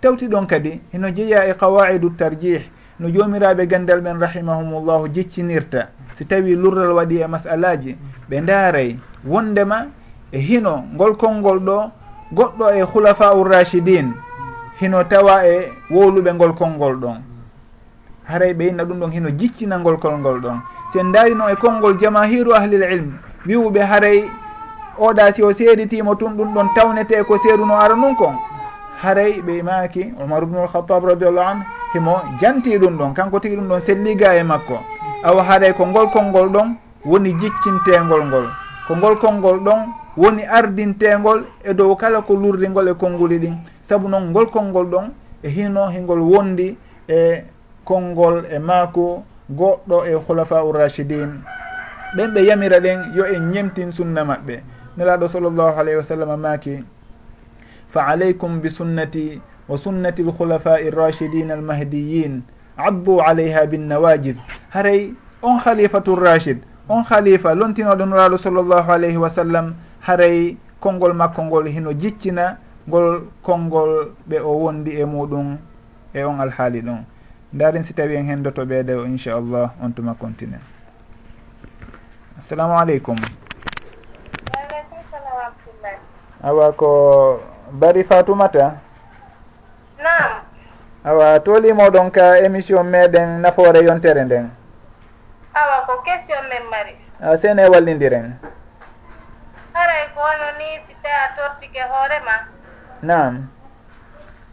[0.00, 2.62] tawti ɗon kadi heno jeeya e qawaidu tarjih
[2.98, 5.88] no jomiraɓe gandal ɓen rahimahumullahu jiccinirta
[6.18, 7.96] si tawi lurral waɗi e masalaji
[8.28, 9.86] ɓe daaray wondema
[10.32, 11.76] e hino ngol konngol ɗo
[12.34, 14.12] goɗɗo e hulafa urrachidin
[14.80, 17.18] hino tawa e wowluɓe ngol konngol ɗon.
[18.24, 20.60] Haray ɓe yinna ɗum ɗon hino jiccina ngol kolngol ɗon.
[20.92, 23.12] Sen en daarino e konngol jamahiru ahlil ilm
[23.46, 24.24] wiwuɓe haray
[24.98, 28.34] oɗa si o seeditimo tun ɗum ɗon tawnete ko seeruno ara nun kon.
[29.02, 31.62] Haray ɓe maaki omar ubnu alhatab radiallahu anu
[31.94, 34.78] himo janti ɗum ɗon kanko tigi ɗum ɗon selliga e makko.
[35.24, 36.74] Awa haray ko ngol konngol ɗon
[37.04, 38.46] woni jiccintegol ngol.
[38.86, 39.80] Ko ngol konngol ɗon
[40.16, 43.56] woni ardintegol e dow kala ko lurdingol e konnguli ɗin.
[43.88, 45.10] Saabu noon ngol konngol ɗon
[45.42, 46.76] e hino hingol wondi
[47.08, 47.44] e
[47.84, 51.40] konngol e maako goɗɗo e hulafa urrachidin
[52.16, 54.60] ɓen ɓe yamira ɗen yo en ñemtin sunna maɓɓe.
[54.98, 56.82] nelaɗo sallllahu alayhi wa sallam maaki
[57.94, 59.38] fa alaykum bi sunnati
[59.68, 62.42] wa sunnati lhulafai rachidina almahdiyin
[62.76, 64.36] addu alayha binnawajid
[64.74, 66.58] haray on khalifatu rachid
[66.90, 73.30] on khalifa lontinoɗo nuraɗo sallllahu alayhi wa sallam haray konngol makko ngol hino jiccina ngol
[73.42, 75.58] konngol ɓe o wondi e muɗum
[76.14, 77.04] e on alhaali ɗon.
[77.52, 80.58] Ndarin si tawi en hendoto ɓeede o inchallah on tuma continue.
[82.38, 83.16] Assalamu aleykum
[86.42, 86.90] awa ko
[87.74, 88.78] bari fatoumata
[89.98, 90.30] nam
[91.04, 94.50] awa tolimoɗon ka émission meɗen nafoore yontere nden.
[95.54, 96.94] Awa ko question men mari.
[97.20, 98.38] A sene wallidiren
[99.74, 102.36] haray ko wono ni si tawi a tortike hoorema
[103.02, 103.50] nam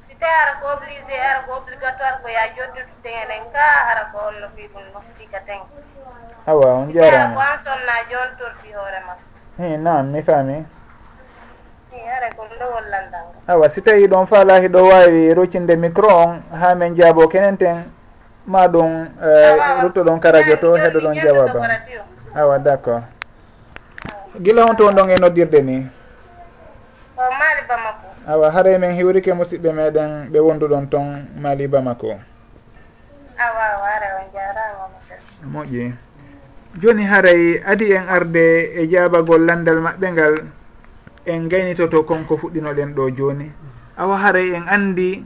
[0.09, 4.17] si tawi ara ko obligé ara ko obligatoire ko ya jodditude enen ka ara ko
[4.25, 5.61] holno fi ɗum no noftika ten.
[6.47, 9.13] Awa on jarama ko an sonna jon torti hoorema
[9.57, 10.74] hi nam mi faami.
[13.47, 17.83] awa si tawi ɗon faala hiɗo wawi roccinde micro on ha min jaabo kenen ten
[18.45, 19.29] ma ɗum e,
[19.81, 21.61] ruttoɗon ka radio to heɗo ɗon jawaba
[22.35, 23.03] awa d' accord
[24.41, 25.77] gila on toon ɗon e noddirde ni?
[27.17, 28.07] O mali bamako.
[28.27, 32.19] Awa haara min hiwrike musidɓe meɗen ɓe wonduɗon toon maali bamako.
[33.39, 34.85] Awa awa ara on jarama
[35.53, 35.93] moƴƴi.
[36.81, 40.35] Joni haray adi en arde e jaabagol landal maɓɓe ngal
[41.25, 43.51] en gaynitoto konko fuɗɗinoɗen ɗo joni.
[43.97, 45.25] Awa haray en andi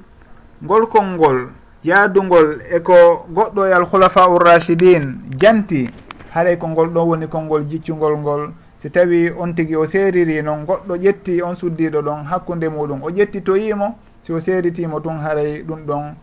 [0.64, 1.50] ngol ngol
[1.84, 5.90] yaadugol eko goɗɗo e alkhulafa urrachidin janti.
[6.34, 8.52] Haray ko ngol ɗon woni konngol jiccugol ngol.
[8.82, 13.04] Si tawi on tigui o seeriri noon goɗɗo ƴetti on suddiɗo ɗon hakkude muɗum.
[13.04, 16.16] O ƴettitoyimo si o seeritimo tun haray ɗum ɗon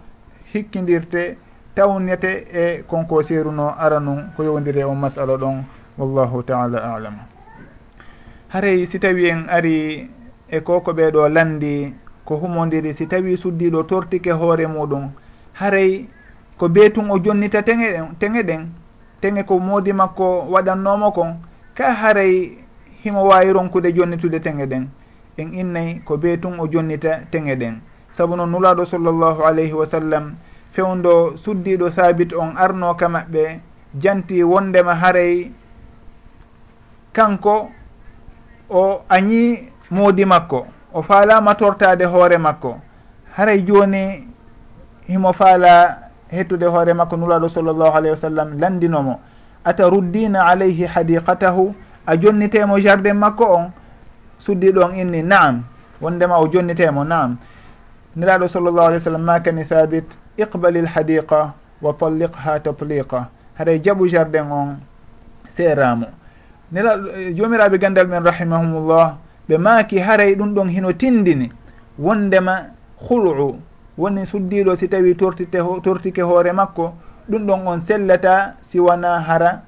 [0.52, 1.36] hikkidirte
[1.74, 5.64] tawnete e konko seeruno ara nun ko yowdiri on masala ɗon.
[5.98, 7.35] Wallahu taala alam.
[8.56, 10.08] haray si tawi en ari
[10.48, 11.92] e koko ɓeɗo landi
[12.24, 15.12] ko humodiri si tawi suddiɗo tortike hoore muɗum.
[15.52, 16.08] Haray
[16.56, 18.72] ko beetun o jonnita teŋe teŋe ɗen
[19.20, 21.36] teŋe ko moodi makko waɗannomo kon
[21.74, 22.56] ka haray
[23.04, 24.88] himo wawi ronkude jonnitude teŋe ɗen.
[25.36, 27.80] En innayi ko beetun o jonnita teŋe ɗen.
[28.16, 30.34] Saabu noon nulaɗo sallllahu alayhi wa sallam
[30.72, 33.60] fewndo suddiɗo sabit on arno ka maɓɓe
[34.00, 35.52] janti wondema haray
[37.12, 37.68] kanko
[38.70, 42.80] o añi moodi makko o faalama tortade hoore makko.
[43.36, 44.28] Haray joni
[45.08, 45.98] himo faala
[46.28, 49.20] hettude hoore makko nulaɗo sallllahu alayhi wa sallam landinomo
[49.64, 51.74] ata ruddina alayhi hadiqatahu?
[52.06, 53.72] A jonnitemo jardin makko on?
[54.38, 55.64] Suddi ɗon inni naam.
[56.00, 57.36] Wondema o jonnitemo naam.
[58.16, 60.06] Niraɗo sallllahu alih w sallam makani thabit
[60.38, 61.52] iqbali lhadiqa
[61.82, 64.76] wa talliqha tatliqa haɗay jaɓu jardin on
[65.50, 66.06] seeramo
[66.72, 66.98] nela
[67.34, 69.16] jomiraɓe gandal men rahimahumullah
[69.48, 71.50] ɓe maaki haray ɗum ɗon hino tindini.
[71.98, 72.66] Wondema
[73.08, 73.56] hul'u
[73.98, 76.92] woni suddiɗo si tawi tortite tortike hoore makko
[77.28, 79.62] ɗum ɗon on sellata siwana hara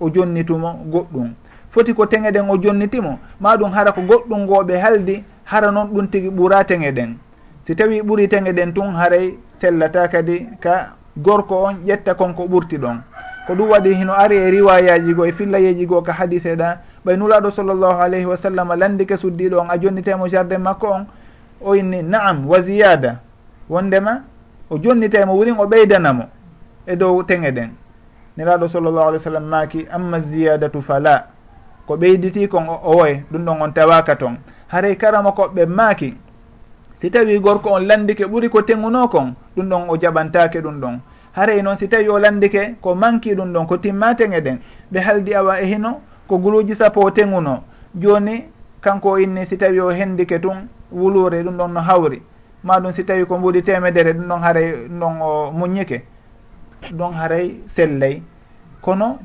[0.00, 1.30] o jonnitumo goɗɗum.
[1.70, 5.88] Foti ko teŋe ɗen o jonnitimo ma ɗum hara ko goɗɗum ngoɓe haldi hara noon
[5.88, 7.16] ɗum tigi ɓura teŋe ɗen
[7.64, 12.78] si tawi ɓuri teŋe ɗen tun haray sellata kadi ka gorko on ƴetta konko ɓurti
[12.78, 13.02] ɗon.
[13.50, 16.78] ko ɗum waɗi hino ari e riwayaji goo e fillayeji goo ka hadise ɗa.
[17.04, 21.06] Ɓay nulaɗo sallllahu alayhi wa sallam landike suddiɗo on a jonnitemo jardin makko on.
[21.60, 23.18] O inni naam wa ziyada.
[23.68, 24.22] Wondema
[24.70, 26.24] o jonnitemo wurin o ɓeydanamo
[26.86, 27.70] e dow teŋe ɗen.
[28.38, 31.26] Niraɗo sallllahu alih w sallam maaki amma ziyadatu fala.
[31.86, 34.36] Ko ɓeyditi kon o woye ɗum ɗon on tawaka toon
[34.68, 36.14] haray karama koɓɓe maaki
[37.00, 41.00] si tawi gorko on landike ɓuuri ko teŋuno kon ɗum ɗon o jaɓantake ɗum ɗon.
[41.32, 44.58] haray noon si tawi o landike ko manki ɗum ɗon ko timma teŋe ɗen
[44.92, 47.62] ɓe haldi awa e hino ko guluji sappo o teŋuno
[47.94, 48.44] joni
[48.80, 52.22] kanko o inni si tawi o hendike tun wulure ɗum ɗon no hawri.
[52.64, 56.02] Maɗum si tawi ko mbuɗi temedere ɗum ɗon haray ɗum ɗon o muññike
[56.92, 58.22] ɗon haray sellay.
[58.80, 59.18] Kono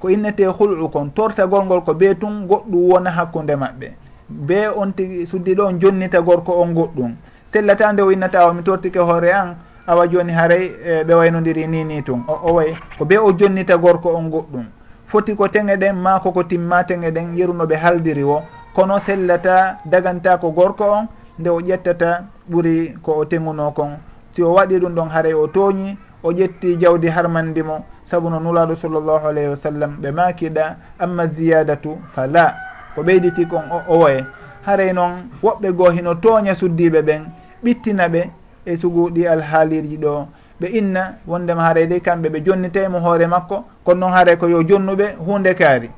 [0.00, 3.88] ko innete hulɗu kon tortagol ngol ko ɓe tun goɗɗum wona hakkude maɓɓe.
[4.28, 7.14] Be on tigi suddiɗo on jonnita gorko on goɗɗum.
[7.52, 9.56] Sellata nde o innata o mi tortike hoore an
[9.88, 12.22] awa joni haray e, ɓe waynodiri ni ni tun.
[12.28, 14.64] O, way ko be o jonnita gorko on goɗɗum
[15.06, 18.42] foti ko teŋe ɗen ma koko timma teŋe ɗen yerunoɓe haldiri o
[18.74, 21.06] kono sellata daganta ko gorko on
[21.38, 23.96] nde o ƴettata ɓuri ko o teŋuno kon.
[24.34, 27.84] Si o waɗi ɗum ɗon haray o tooñi o ƴetti jawdi harmandi mo.
[28.04, 32.54] Saabu no nulaɗo sallllahu alayhi wa sallam ɓe makiɗa amma ziyadatu fala.
[32.94, 34.24] Ko ɓeyditi kon o owoye
[34.66, 37.22] haray noon woɓɓe goo hino tooña suddiɓe ɓen
[37.64, 38.30] ɓittina ɓe
[38.68, 40.26] e suguɗi alhaalirji ɗo.
[40.60, 44.62] Ɓe inna wondema haray dey kamɓe ɓe jonnitaymo hoore makko kono noon haray ko yo
[44.62, 45.90] jonnuɓe hunde kaari.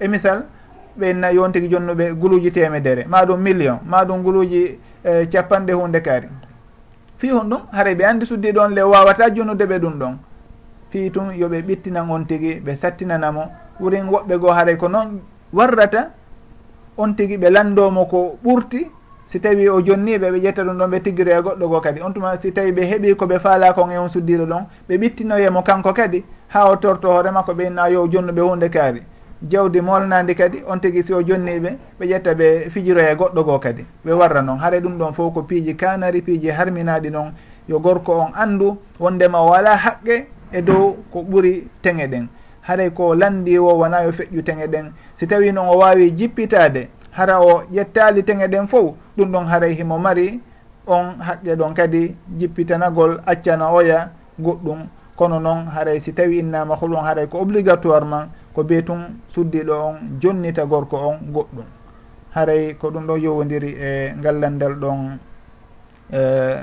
[0.00, 0.44] E misal
[0.98, 5.72] ɓe inna yon tigui jonnuɓe guluji temedere ma ɗum million ma ɗum guluji e, capanɗe
[5.72, 6.28] hunde kaari.
[7.18, 10.16] Fi hon ɗum haray ɓe andi suddi ɗon le wawata jonnude ɓe ɗum ɗon.
[10.90, 13.42] Fi tum yoɓe ɓittinan on tigui ɓe sattinanamo
[13.80, 15.20] wurin woɓɓe goo haray ko noon
[15.52, 16.10] warrata
[16.96, 18.86] on tigui ɓe landomo ko ɓurti
[19.30, 22.00] si tawi o jonniɓe ɓe ƴetta ɗum ɗon ɓe tiggiro e goɗɗo go kadi.
[22.02, 25.62] On tuma si tawi ɓe heeɓi koɓe faala kon e on suddiɗo ɗon ɓe ɓittinoyemo
[25.62, 29.02] kanko kadi ha o torto hoore makko ɓe inna yo jonnuɓe hunde kaari.
[29.48, 33.58] Jawdi molnadi kadi on tigui si o jonniɓe ɓe ƴetta ɓe fijiro e goɗɗo go
[33.58, 33.86] kadi.
[34.04, 37.32] Ɓe warra noon haara ɗum ɗon fof ko piiji kanari piiji harminaɗi noon
[37.68, 42.26] yo gorko on andu wondema o wala haqqe e dow ko ɓuri teŋe ɗen
[42.62, 46.88] haaray ko landi o wona yo feƴƴu teŋe ɗen si tawi noon o wawi jippitade
[47.20, 50.40] hara o ƴettali teŋe ɗen fof ɗum ɗon haray himo mari
[50.86, 54.10] on haqqe ɗon kadi jippitanagol accana oya
[54.40, 54.80] goɗɗum.
[55.16, 59.74] Kono noon haray si tawi innama holon haray ko obligatoire man ko be tun suddiɗo
[59.88, 61.68] on jonnita gorko on goɗɗum.
[62.34, 65.18] Haray ko ɗum ɗo yowodiri e ngallandal ɗon
[66.10, 66.58] e uh,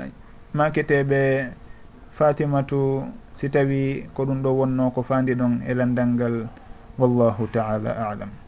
[0.54, 1.52] maketeɓe
[2.18, 6.36] fatimatu si tawi ko ɗum ɗo wonno ko fandi ɗon e landal ngal.
[6.98, 8.47] Wallahu taala alam.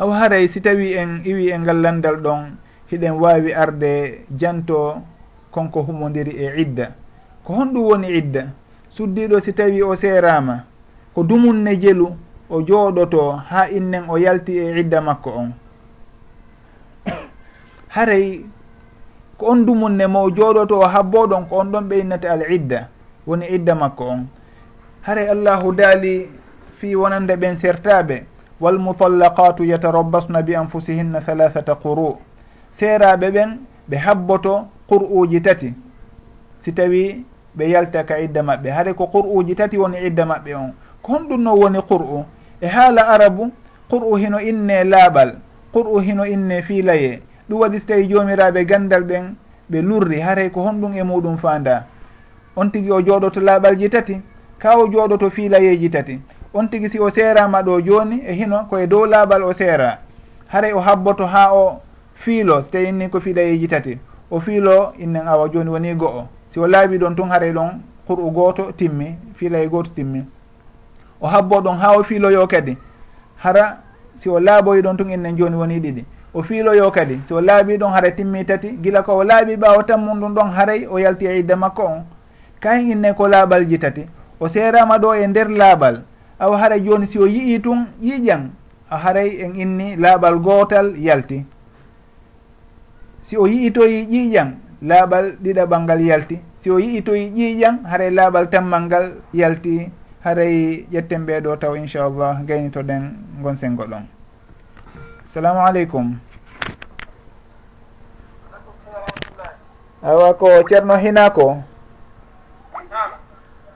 [0.00, 2.56] aw haray si tawi en iwi e ngal landal ɗon
[2.88, 5.02] hiɗen wawi arde janto
[5.52, 6.96] konko humodiri e idda.
[7.44, 8.48] Ko honɗum woni idda?
[8.96, 10.64] Suddiɗo si tawi o serama
[11.14, 12.16] ko dumunne jelu
[12.48, 15.52] o jooɗoto ha innen o yalti e idda makko on.
[17.94, 18.40] Haray
[19.36, 22.88] ko on dumunne mo jooɗoto o habboɗon ko on ɗon ɓeynata al idda
[23.26, 24.26] woni idda makko on.
[25.02, 26.28] Haray allahu daali
[26.80, 28.24] fi wonande ɓen sertaɓe
[28.60, 32.18] walmutallaqatu yatarabbasna bi anfusihinna halahata quru
[32.72, 33.50] seeraɓe ɓen
[33.88, 35.74] ɓe habboto qur'uji tati
[36.60, 37.24] si tawi
[37.56, 41.42] ɓe yalta ka idda maɓɓe haade ko qur'uji tati woni idda maɓɓe on ko honɗum
[41.42, 42.24] noon woni qur'u
[42.60, 43.50] e haala arabu
[43.88, 45.34] qur'u hino inne laaɓal
[45.72, 49.34] qur'u hino inne fiilaye ɗum waɗi so tawi jomiraɓe gandal ɓen
[49.70, 51.86] ɓe lurri haray ko honɗum e muɗum fanda
[52.56, 54.20] on tigui o jooɗoto laaɓalji tati
[54.58, 56.20] ka o jooɗoto fiilayeji tati
[56.54, 59.98] on tigi si o seerama ɗo joni e hino koye dow laabal o seera.
[60.48, 61.80] Haray o habboto ha o
[62.14, 63.98] fiilo so tawi inni ko fiɗayeji tati.
[64.30, 66.26] O fiilo innen awa joni woni go'o.
[66.50, 67.70] Si o laaɓi ɗon tun haray ɗon
[68.06, 70.24] qur'u goto timmi fiilaye goto timmi.
[71.20, 72.76] O habbo ɗon ha o fiiloyo kadi.
[73.36, 73.78] Hara
[74.16, 76.04] si o laaboyi ɗon tun innen joni woni ɗiɗi.
[76.34, 77.20] O fiiloyo kadi.
[77.28, 80.50] Si o laaɓi ɗon haara timmi tati gila ko o laaɓi ɓawa tammum ɗum ɗon
[80.50, 82.02] haray o yalti e idda makko on.
[82.60, 84.06] Kayen inne ko laaɓal ji tati.
[84.40, 86.02] O seerama ɗo e nder laaɓal
[86.40, 88.50] aw haray joni si o yii tun yiiƴan
[88.90, 91.44] a haray en inni laaɓal gootal yalti.
[93.22, 94.48] Si o yiitoyi ƴiiƴan
[94.82, 96.36] laaɓal ɗiɗaɓal ngal yalti.
[96.60, 99.90] Si o yiitoyi ƴiiƴan haray laaɓal tammal ngal yalti.
[100.24, 103.02] Haray ƴetten ɓeeɗo taw inchallah gaynitoɗen
[103.42, 104.04] gon sengo ɗon
[105.24, 106.18] assalamu aleykum.
[110.02, 111.62] Awa ko ceerno hina ko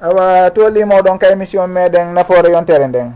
[0.04, 3.12] awa to limoɗon ka émission meɗen nafoore yontere nden.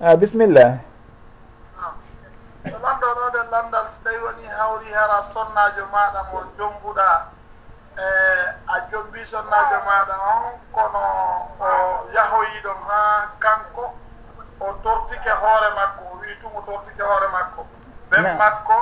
[0.00, 0.78] A bisimilla
[2.64, 7.08] to lanɗo landal so tawi woni hawri hara sonnajo maɗa mo jombuɗa
[7.96, 8.04] e
[8.66, 11.02] a jombi sonnajo maɗa on kono
[11.60, 11.68] o
[12.14, 13.84] yahoyiɗo ha kanko
[14.60, 17.66] o tortike hoore makko o wi tumo tortike hoore makko.
[18.10, 18.76] Ɓen makko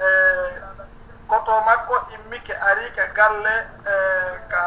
[0.00, 0.06] e
[1.32, 3.54] koto makko immike ari ka galle
[3.88, 3.94] e
[4.52, 4.62] ka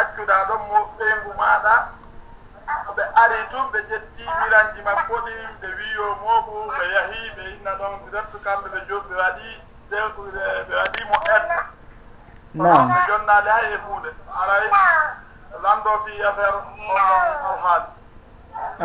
[0.00, 1.74] accuɗa ɗon mo ɓeygu maɗa
[2.96, 7.72] ɓe ari tun ɓe ƴetti miranji makko ɗi ɓe wiyo moɓu ɓe yahi ɓe inna
[7.80, 9.48] ɗon dirtu kamɓe ɓe joɓi ɓe waɗi
[9.90, 11.56] ɓe waɗi mo edde
[12.56, 14.10] ɓe jonnade hay e hunde
[14.40, 14.64] aray
[15.62, 17.00] lando fi affaire oɗon
[17.50, 17.88] alhaali.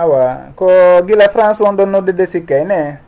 [0.02, 0.24] Awa
[0.56, 0.68] ko
[1.08, 3.00] gila france won ɗon noddude sikkay ne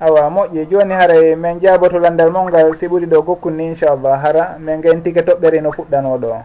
[0.00, 4.16] awa moƴƴi joni haray e min jaaboto landal molngal si ɓuuri ɗo gokkunni inchallah.
[4.22, 6.42] Hara min gayn tigi toɓɓere no fuɗɗanoɗo o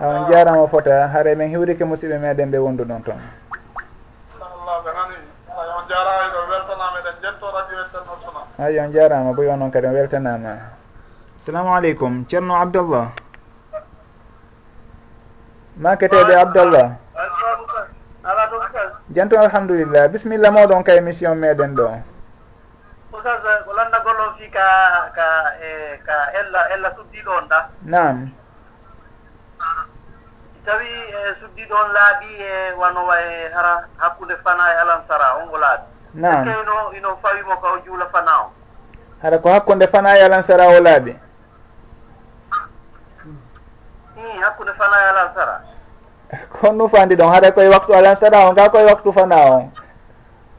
[0.00, 1.08] awa jarama fota.
[1.08, 3.20] Haray e min hiwrike musidɓe meɗen ɓe wondu ɗon toon
[8.58, 10.56] ayi on jarama boy noon kadi on weltanama
[11.38, 12.24] assalamu aleykum.
[12.28, 13.12] Ceerno abdallah.
[15.76, 17.05] Maketeɗe abdoullah
[19.16, 20.12] jantum alhamdulillah.
[20.12, 21.88] Bisimilla moɗon ka émission meɗen ɗo.
[23.16, 24.68] Ousas ko lanndagolon fi ka
[25.16, 27.60] ka e ka ella ella suddiɗo on ɗa.
[27.82, 28.28] Nam
[30.66, 35.56] tawi e suddiɗo on laaɓi e wanowa e hara hakkude fana e alansara on ngo
[35.64, 35.86] laaɓi.
[36.14, 38.52] Nam ino ino fawimo ka o juula fana o
[39.22, 41.16] hara ko hakkude fana e alansara o laaɓi?
[44.16, 45.75] I hakkunde fana e alansara.
[46.60, 47.30] ko nufandi ɗon?
[47.32, 49.70] Haɗa koye waktu alan sana on ga koye waktu fana on?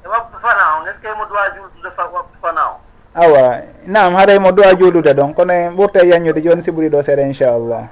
[0.04, 2.76] E waktu fana on est ce que mo dowa juldude waktu fana o
[3.18, 5.34] awa nam haɗay e mo dowa juldude ɗon.
[5.34, 7.84] Kono en ɓurta yañude joni si ɓuuri ɗo seeɗa inchallah.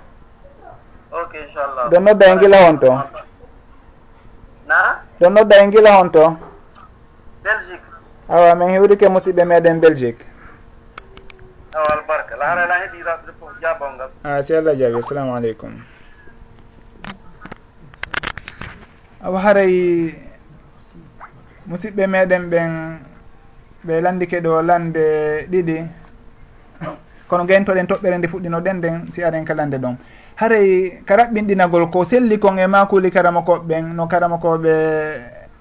[1.11, 1.89] Ok inchallah.
[1.89, 2.91] Ɗon nodda e guila on to?
[4.67, 5.01] Na?
[5.19, 6.37] Ɗon nodda e guila on to?
[7.43, 7.81] Belgique.
[8.29, 10.25] Awa min hiwrike musidɓe meɗen belgique.
[11.75, 12.35] Awa albarka.
[12.37, 14.09] Lahara la heeɗi raɓde fof jabal ngal.
[14.23, 14.99] A si allah jaabi.
[14.99, 15.94] Assalamu aleykum.
[19.25, 20.13] o haray
[21.67, 22.71] musidɓe meɗen ɓen
[23.85, 25.03] ɓe landike ɗo lande
[25.51, 25.77] ɗiɗi.
[27.27, 29.95] Kono gentoɗen toɓɓere nde fuɗɗinoɗen nden si aren ka lande ɗon.
[30.35, 34.71] Haray ka raɓɓinɗinagol ko selli kon e makuli karamakoɓeɓen no karamakoɓe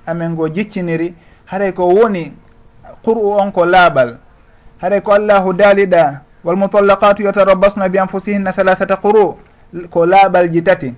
[0.06, 1.14] amen go jicciniri
[1.46, 2.32] haray ko woni
[3.02, 4.18] qur'u on ko laaɓal
[4.82, 9.36] haray ko allahu daaliɗa walmutallaqatu yatarabbasna bi anfusihinna halahata quru
[9.90, 10.94] ko laaɓalji tati.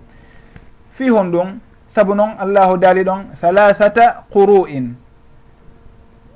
[0.99, 1.61] Fi hon ɗum
[1.97, 4.97] saabu noon allahu daali ɗon halahata quru in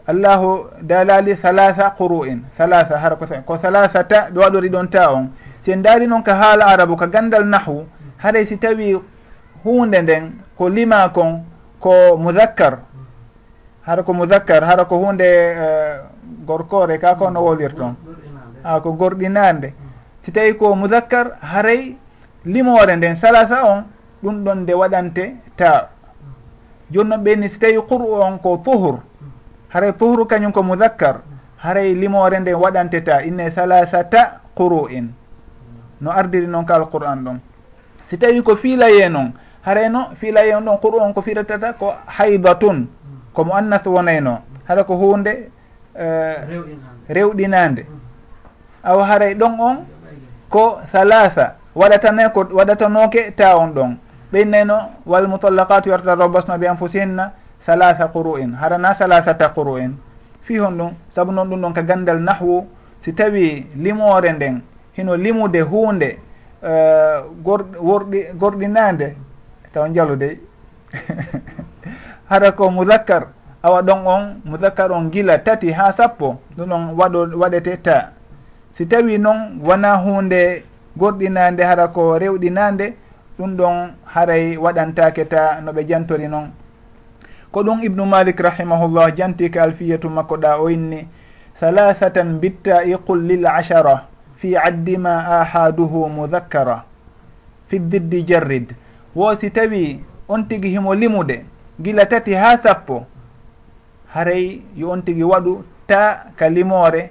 [0.08, 2.42] allahu dalali salasa quru'in.
[2.56, 5.28] Salasa hara ko ko salasata ɓe waɗori ɗon ta on.
[5.62, 7.84] Si en daari noon ka haala arabu ka gandal nahu
[8.18, 8.96] haray si tawi
[9.64, 11.44] hunde nden ko lima kon
[11.80, 12.78] ko mudakkar
[13.84, 16.00] hara ko mudakkar hara ko hunde uh, eh,
[16.46, 17.96] gorkore ka ko no wolir toon
[18.64, 19.72] a ah, ko gorɗinande
[20.20, 21.96] si tawi ko mudakkar haray
[22.44, 23.84] limore nden salasa on
[24.22, 25.88] ɗum ɗon nde waɗante ta
[26.90, 28.98] joni noon ɓeyni so tawi qur'u on ko pohur
[29.68, 31.20] haray pohru kañum ko mudakkar
[31.56, 35.12] haray limore nde waɗante ta inne salasata quru in
[36.00, 37.38] no ardiri noon ka alqur'an ɗon
[38.04, 39.32] si tawi ko fiilaye noon
[39.64, 42.88] harayno fiilaye on ɗon qur'u on ko firatata ko haybatun
[43.32, 45.48] ko mo annas wonayno hara ko hunde
[45.96, 46.66] uh, eh,
[47.08, 47.86] rewɗinande
[48.84, 49.76] awa haray ɗon on
[50.50, 53.96] ko salasa waɗatane ko waɗatanoke ta on ɗon.
[54.32, 57.32] ɓennayno walmutallakatu yartarabasna bi anfusihinna
[57.66, 58.54] salasa quru'in.
[58.54, 59.96] Harana salasata quru in
[60.42, 62.66] fi hon ɗum saabu noon ɗum ɗon ka gandal nahwu
[63.04, 64.60] si tawi limore nden
[64.96, 66.18] hino limude hunde
[66.62, 69.16] uh, gorɗi gorɗinande
[69.72, 70.40] taw jaludey
[72.30, 73.26] hara ko mudakkar
[73.62, 78.12] awa ɗon on mudakkar on gila tati ha sappo ɗum ɗon waɗo waɗete ta
[78.76, 80.64] si tawi noon wona hunde
[80.96, 82.94] gorɗinande hara ko rewɗinande
[83.40, 86.52] ɗum ɗon haray waɗantake ta no ɓe jantori noon
[87.50, 91.08] ko ɗum ibnu malik rahimahullah janti ka alfiyatu makko ɗa o inni
[91.60, 96.84] salasatan bitta'i qul lil ashara fi addi ma ahaduhu mudakkara
[97.68, 98.74] fi diddi jarrid.
[99.14, 101.44] Wo si tawi on tigi himo limude
[101.80, 103.06] gila tati ha sappo
[104.14, 107.10] haray yo on tigi waɗu ta ka limore.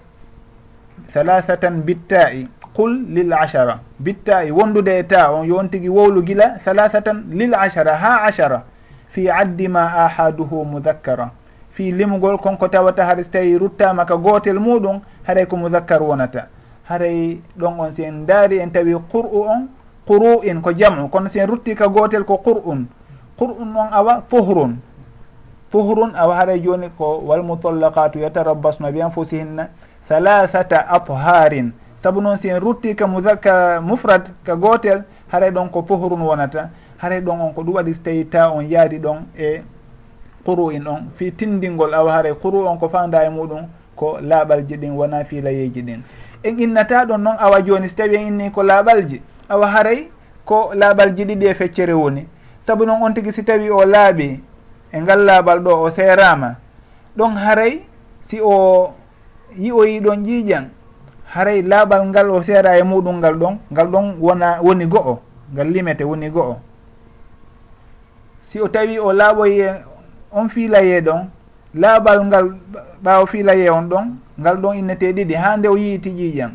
[1.13, 2.47] Salasatan bitta'i.
[2.79, 7.51] qul lil achara bitta e wondude e ta on yon tigui wowlu guila salasatan lil
[7.53, 8.63] achara ha achara
[9.11, 11.31] fi addi ma ahaduhu mudakkara
[11.79, 16.47] fi limugol konko tawata haɗa so tawi ruttama ka gotel muɗum haɗay ko mudakkar wonata.
[16.83, 19.69] Haray ɗon on si en daari en tawi qur'u on
[20.05, 21.07] quru in ko jamu.
[21.07, 22.83] Kono si en rutti ka gotel ko qur'un
[23.37, 24.75] qur'un on awa fuhrun.
[25.71, 29.69] Fuhrun awa haray joni ko walmutallakatu yatarabbasna bi anfusihinna
[30.09, 31.71] salasata atharin
[32.03, 36.69] saabu noon si en rutti ka mudakka mufrad ka gotel haray ɗon ko pohrun wonata
[36.97, 39.61] haray ɗon on ko ɗum waɗi so tawi ta on yaadi ɗon e
[40.45, 41.09] quru in on.
[41.17, 45.81] Fi tindingol awa haray quru on ko fanda e muɗum ko laaɓalji ɗin wona filayeji
[45.81, 46.01] ɗin.
[46.43, 50.09] En innata ɗon noon awa joni so tawi en inni ko laaɓalji awa haray
[50.45, 52.27] ko laaɓalji ɗiɗi e feccere woni.
[52.65, 54.39] Saabu noon on tigui si tawi o laaɓi
[54.93, 56.55] e ngal laaɓal ɗo o serama
[57.17, 57.81] ɗon haray
[58.27, 58.93] si o
[59.57, 60.65] yi'oyi ɗon ƴiiƴan
[61.33, 65.19] haray laaɓal ngal o seera e muɗum ngal ɗon ngal ɗon wona woni go'o
[65.53, 66.55] ngal limete woni go'o.
[68.43, 69.73] Si o tawi o laaɓoye
[70.31, 71.29] on fiilaye ɗon
[71.75, 72.45] laaɓal ngal
[73.03, 74.05] ɓaawo fiilaye on ɗon
[74.39, 76.51] ngal ɗon innete ɗiɗi ha nde o yiiti ƴiiƴan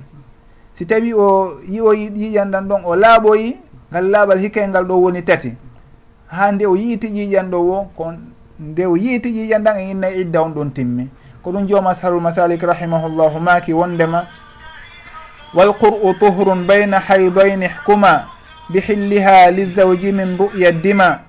[0.75, 3.57] si tawi o yi ƴiiƴan ɗan ɗon o laaɓoyi
[3.91, 5.55] ngal laaɓal hikkay ngal ɗo woni tati.
[6.27, 8.13] Ha nde o yiiti ƴiiƴan ɗo wo ko
[8.59, 11.09] nde o yiiti ƴiiƴan ɗan e inna e idda on ɗon timmi
[11.43, 14.27] ko ɗum jooma sarul masalik rahimahullahu maaki wondema
[15.55, 18.27] walqur'u tuhrun bayna حيضين hkuma
[18.71, 21.21] bihilliha lizawji min ru'ya dima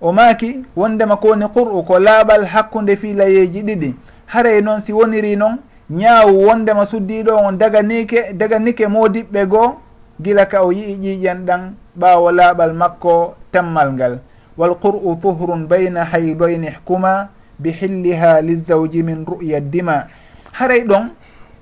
[0.00, 3.94] o maaki wondema ko woni qur'u ko laaɓal hakkunde fii layeeji ɗiɗi
[4.26, 5.58] haray noon si woniri noon
[5.90, 9.76] ñaawu wondema suddiiɗo on daganike daganike moodiɓɓe goo
[10.22, 14.18] gila ka o yii ƴiiƴen ɗan ɓaawo laaɓal makko tammal ngal
[14.56, 20.06] wal qur'u tuhrun bayna haydoyni hkuma bi hilliha lizawji min ru'ya dima
[20.52, 21.10] haray ɗon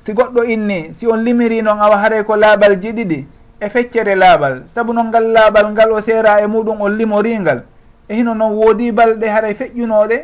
[0.07, 3.27] si goɗɗo inni si on limiri noon awa haray ko laaɓal ji ɗiɗi
[3.61, 7.63] e feccere laaɓal saabu noon ngal laaɓal ngal o seera e muɗum on limoringal
[8.09, 10.17] e hino noon woodi balɗe haray feƴƴunoɗe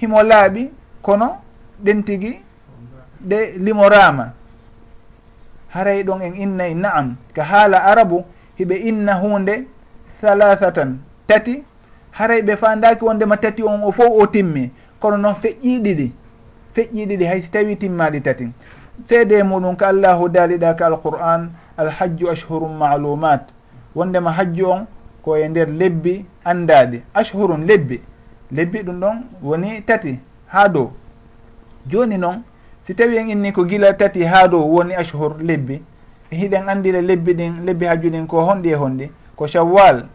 [0.00, 0.70] himo laaɓi
[1.02, 1.36] kono
[1.84, 2.40] ɗen tigi
[3.28, 4.32] ɗe limorama
[5.74, 7.16] haray ɗon en innayi naam.
[7.34, 8.24] Ka haala arabu
[8.58, 9.66] hiɓe inna hunde
[10.20, 11.62] salasatan tati
[12.10, 14.70] haray ɓe fandaki wondema tati on o fof o timmi.
[15.00, 16.10] Kono noon feƴƴi ɗiɗi
[16.74, 18.48] feƴƴi ɗiɗi hayso tawi timmaɗi tati.
[19.08, 23.48] seede muɗum ko allahu daaliɗa ka alqur'an alhajju ashhurum maalumat
[23.94, 24.86] wondema hajju on
[25.22, 27.02] ko e nder lebbi andaɗi.
[27.14, 28.00] Ashhurum lebbi.
[28.52, 30.92] Lebbi ɗum ɗon woni tati ha dow.
[31.86, 32.42] Joni noon
[32.86, 35.82] si tawi en inni ko gila tati ha dow woni ashhur lebbi
[36.30, 40.06] e hiɗen andire lebbi ɗin lebbi hajju ɗin ko honɗi e honɗi ko shawwal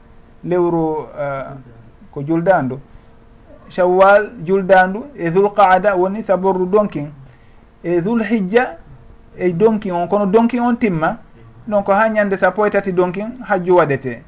[0.43, 1.55] lewru uh,
[2.11, 2.79] ko juldandu
[3.69, 7.11] shawwal juldandu e dulqaada woni saborru donkin.
[7.87, 8.77] e dulhijja
[9.37, 11.17] e donki on kono donki on timma
[11.67, 14.23] donc ha ñande sappo e tati donki hajju waɗete.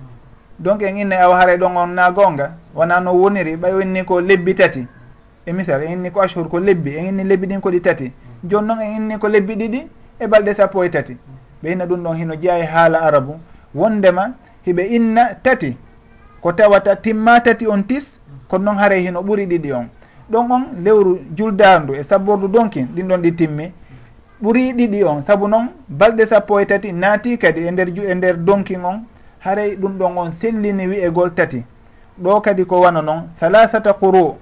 [0.60, 4.22] Donc en inne awa haare ɗon on na gonga wona no woniri ɓay inni ko
[4.22, 4.88] lebbi tati.
[5.45, 8.12] E misal en inni ko ashhur ko lebbi en inni lebbi ɗin ko ɗi tati.
[8.43, 9.88] Joni noon en inni ko lebbi ɗiɗi
[10.20, 11.18] e balɗe sappo e tati
[11.64, 13.34] ɓe inna ɗum ɗon hino jeeya e haala arabu.
[13.76, 14.32] Wondema
[14.66, 15.76] hiɓe inna tati
[16.41, 19.89] ko tawata timma tati on tis kono noon haare hino ɓuuri ɗiɗi on.
[20.32, 23.72] ɗon on lewru juldandu e sabbordu donkin ɗin ɗon ɗi timmi
[24.42, 28.38] ɓuuri ɗiɗi on saabu noon balɗe sappo e tati naati kadi e nder e nder
[28.38, 29.04] donkin on
[29.40, 31.64] haray ɗum ɗon on sellini wi'egol tati.
[32.22, 34.36] Ɗo kadi ko wana noon salasata quru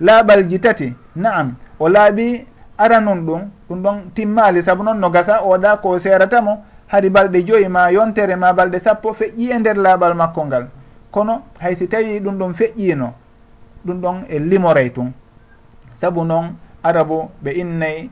[0.00, 2.44] laaɓalji tati naam o laaɓi
[2.78, 7.68] aranun ɗum ɗum ɗon timmali saabu noon no gasa oɗa ko seratamo haade balɗe joyi
[7.68, 10.66] ma yontere ma balɗe sappo feƴƴi e nder laaɓal makko ngal.
[11.10, 13.12] Kono haysi tawi ɗum ɗon feƴƴino
[13.86, 15.12] ɗum ɗon e limoray tun.
[16.00, 18.08] saabu noon arabu ɓe innay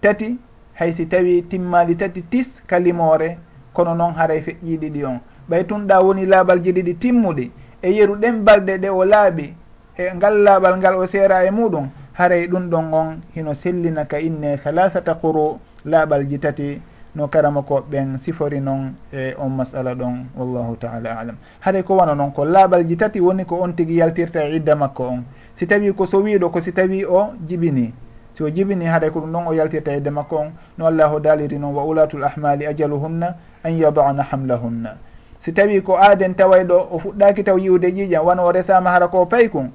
[0.00, 0.38] tati
[0.74, 3.38] haysi tawi timmali tati tis kalimore
[3.72, 5.20] kono noon haray feƴƴiɗi ɗi on.
[5.48, 7.50] Ɓay tunɗa woni laabalji ɗiɗi timmuɗi
[7.82, 9.54] e yeru ɗen balɗe ɗe o laaɓi
[9.96, 14.18] e ngal laaɓal ngal o seera e muɗum haray ɗum ɗon on hino sellina ka
[14.20, 16.80] inne halasata quru laaɓalji tati
[17.14, 21.36] no karama ko ɓen sifori noon e on masala ɗon wallahu taala alam.
[21.60, 25.02] Haɗay ko wano noon ko laaɓalji tati woni ko on tigui yaltirta e idda makko
[25.08, 25.24] on.
[25.60, 27.92] si tawi ko so wiiɗo ko si tawi o jibini.
[28.32, 30.52] Si o jibini haɗay ko ɗum ɗon o yaltirta e hedde makko on.
[30.78, 34.96] No allahu o daaliri noon wa ulatul ahmali ajaluhunna an yadana hamlahunna.
[35.40, 39.08] Si tawi ko aaden taway ɗo o fuɗɗaki taw yiwde ƴiiƴam wano o resama hara
[39.08, 39.68] ko pay kon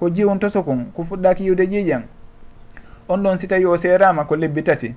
[0.00, 2.02] ko jiwon toso kon ko fuɗɗaki yiwde ƴiiƴam
[3.08, 4.94] on ɗon si tawi o serama ko lebbi tati.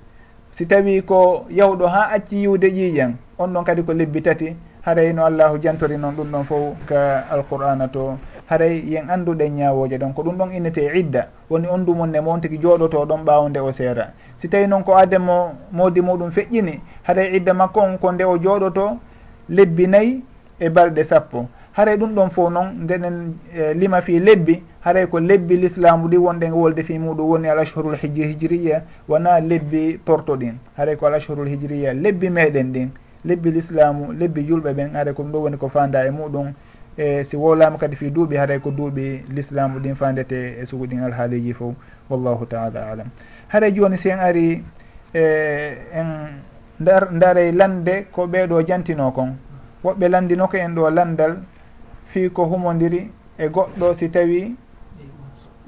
[0.55, 4.55] Si tawi ko yawɗo ha acci yiwde ƴiiƴam on ɗon kadi ko lebbi tati.
[4.85, 8.15] Haray no allahu jantori noon ɗum ɗon fof ka alqur'ana to
[8.49, 9.97] haray yen annduɗen ñawoje.
[9.97, 11.27] Ɗon ko ɗum ɗon innete idda.
[11.49, 14.11] Woni on dumunne mo on tigui jooɗoto ɗon ɓawo nde o seera.
[14.37, 18.37] Si tawi noon ko ademo moodi muɗum feƴƴini haray idda makko on ko nde o
[18.37, 18.97] jooɗoto
[19.49, 20.23] lebbi nayyi
[20.59, 21.47] e balɗe sappo.
[21.73, 26.17] Haray ɗum ɗon fof noon ndenen eh, lima fi lebbi haray ko lebbi l'islamu ɗi
[26.17, 27.29] wonɗe wolde fi muɗum.
[27.29, 30.55] Woni al ashhurul hijji hijriya wona lebbi porto ɗin.
[30.75, 32.89] Haray ko al ashhurul hijriya lebbi meɗen ɗin.
[33.25, 36.53] Lebbi l'islamu lebbi julɓe ɓen haara ko ɗum ɗo woni ko fanda e muɗum.
[36.99, 41.03] e si wohlama kadi fi duuɓi haaray ko duuɓi l'islamu ɗin fandete e sugu ɗin
[41.03, 41.73] alhaaliji fof
[42.09, 43.07] wallahu taala alam.
[43.47, 44.63] Haaray joni si en ari
[45.13, 45.23] e
[45.93, 46.07] en
[46.79, 49.37] dar ndaray lande ko ɓeeɗo jantino kon.
[49.83, 51.37] Woɓɓe landinoko en ɗo landal
[52.07, 54.55] fi ko humodiri e goɗɗo si tawi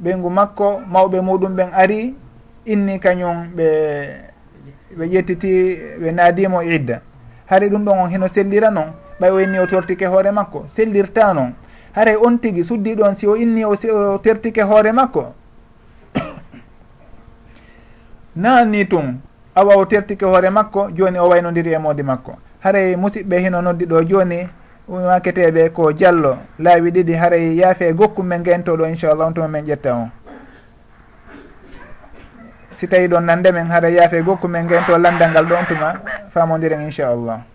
[0.03, 2.13] ɓeygu makko mawɓe muɗum ɓen ari
[2.65, 3.67] inni kañum ɓe
[4.97, 7.01] ɓe ƴettiti ɓe naadimo e idda.
[7.49, 10.63] Haari ɗum ɗon on heno sellira noon ɓay o inni o tortike hoore makko?
[10.67, 11.53] Sellirta noon
[11.95, 13.75] haray on tigi suddi ɗon si o inni o
[14.17, 15.33] tertike hoore makko?
[18.35, 19.19] Nanni tun
[19.55, 22.33] awa o tertike hoore makko joni o waynodiri e moodi makko.
[22.63, 24.47] Haray musidɓe hino noddi ɗo joni
[24.87, 29.93] maketeɓe ko diallo laawi ɗiɗi haray yaafe gokku men gentoɗo inchallah on tuma men ƴetta
[29.93, 30.09] on.
[32.75, 35.93] Si tawi ɗon nande men haɗa yaafe gokku men gento landal ngal ɗon tuma
[36.33, 37.50] famodiren inchallah.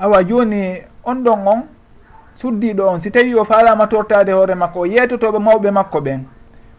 [0.00, 1.62] awa joni on ɗon on
[2.36, 6.20] suddiɗo on si tawi o falama tortade hoore makko o yeytotoɓe mawɓe makko ɓen.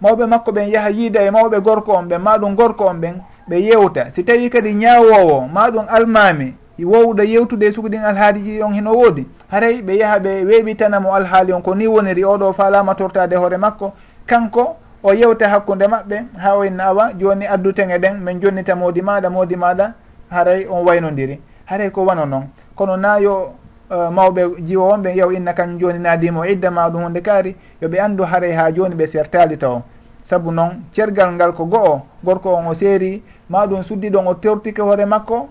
[0.02, 3.16] Mawɓe makko ɓen yaaha yiida e mawɓe gorko on ɓen maɗum gorko on ɓen
[3.50, 8.94] ɓe yewta si tawi kadi ñawowo maɗum almami wowɗo yewtude e sugu alhaaliji on hino
[8.94, 9.26] woodi.
[9.52, 13.94] Haray ɓe yaaha ɓe weeɓitanamo alhaali on ko ni woniri oɗo falama tortade hoore makko.
[14.28, 19.02] Kanko o yewta hakkude maɓɓe ha o inna awa joni addutege ɗen min jonnita moodi
[19.02, 19.94] maɗa moodi maɗa
[20.30, 22.44] haray on waynodiri haray ko wano noon
[22.78, 23.54] kono na yo
[23.90, 28.00] uh, mawɓe jiwo wonɓe yew inna kan joni naadimo idda ma ɗum hunde kaari yoɓe
[28.00, 29.82] andu haaray ha joni ɓe sertali taw.
[30.24, 34.82] Saabu noon cergal ngal ko go'o gorko on o seeri maɗum suddi ɗon o tortike
[34.82, 35.50] hoore makko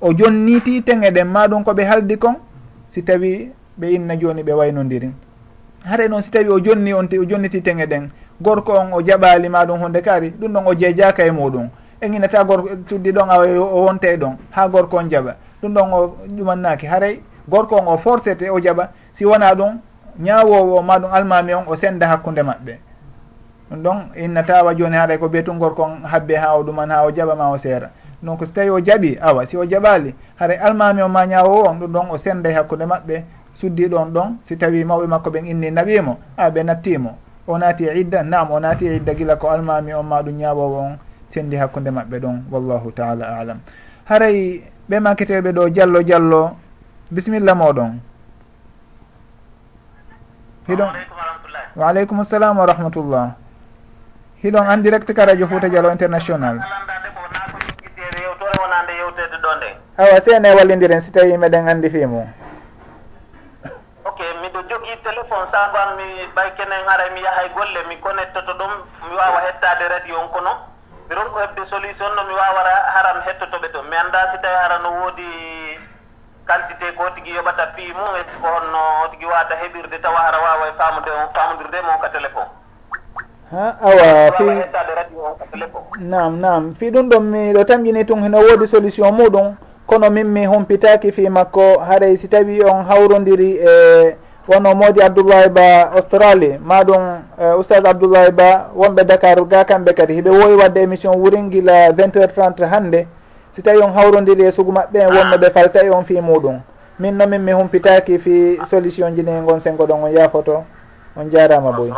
[0.00, 2.36] o jonniti teŋeɗen ɗen maɗum koɓe haldi kon
[2.92, 5.10] si tawi ɓe inna joni ɓe waynodiri
[5.84, 8.08] haɗa noon si tawi o jonni on o jonniti teŋe ɗen
[8.40, 11.68] gorko on o jaɓali ma ɗum hunde kaari ɗum ɗon o jeejaka e muɗum.
[12.00, 15.34] E ginata gorko suddi ɗon a o wonte ɗon ha gorko on jaɓa.
[15.66, 19.78] ɗum ɗon o ɗumannaki haray gorko on o forcete o jaɓa si wona ɗum
[20.18, 22.78] ñawowo ma ɗum almami on o senda hakkude maɓɓe.
[23.70, 27.04] Ɗum ɗon inna tawa joni haɗay ko ɓeytun gorko on habbe ha o ɗuman ha
[27.04, 27.90] o jaɓa ma o seera.
[28.22, 31.74] Donc so tawi o jaɓi awa si o jaɓali haɗay almami on ma ñawowo on
[31.80, 35.70] ɗum ɗon o senday hakkude maɓɓe suddi ɗon ɗon si tawi mawɓe makko ɓen inni
[35.70, 37.16] naɓimo a ɓe nattimo.
[37.48, 40.36] O naati e idda nam o naati e idda gila ko almami on ma ɗum
[40.36, 40.98] ñawowo on
[41.30, 43.58] sendi hakkude maɓɓe ɗon wallahu taala alam
[44.04, 46.56] haray ɓe makkiteɓe ɗo diallo diallo
[47.10, 47.98] bisimilla moɗon.
[50.68, 50.90] Hiɗon
[51.76, 53.30] waaleykum salam wa rahmatullah
[54.42, 56.58] hiɗon an direct ka radio fouta dialo international.
[59.98, 62.26] Awa seene wallidiren si tawi meɗen andi fimum
[64.06, 66.04] ok miɗo jogii téléphone sagoan mi
[66.36, 68.70] ɓay kenen haara mi yahay golle mi connecte to ɗum
[69.08, 70.75] mi wawa hettade radio on kono.
[71.06, 73.82] mbiɗon ko hebde solution no mi wawara haram hettotoɓe to.
[73.82, 75.30] Mi annda si tawi hara no woodi
[76.46, 80.66] quantité ko tigui yoɓata fii mum e ko honno tigui wawata heɓirde tawa hara wawa
[80.68, 82.50] e famude famodirde mo ka téléphone.
[83.52, 84.44] Ha awa fi
[86.02, 89.54] nam nam fi ɗum ɗon miɗo tamƴini tun hino woodi solution muɗum
[89.86, 91.78] kono min mi humpitaki fi makko.
[91.86, 94.16] Haray si tawi on hawrodiri e eh,
[94.48, 97.02] wonno moodi abdoullahi ba australie ma ɗum
[97.40, 100.14] eh, oustad abdoullahi ba wonɓe dakar ga kamɓe kadi.
[100.14, 103.06] Hiɓe wowi wadde émission wuringila vingt heure trente hannde.
[103.54, 106.60] Si tawi on hawrodiri e sugu maɓɓe en wonno ɓe falta e on fi muɗum.
[106.98, 110.64] Min nomin mi humpitaki fi solution ji ni gon sengo ɗon on yaafoto
[111.16, 111.90] on jarama boy.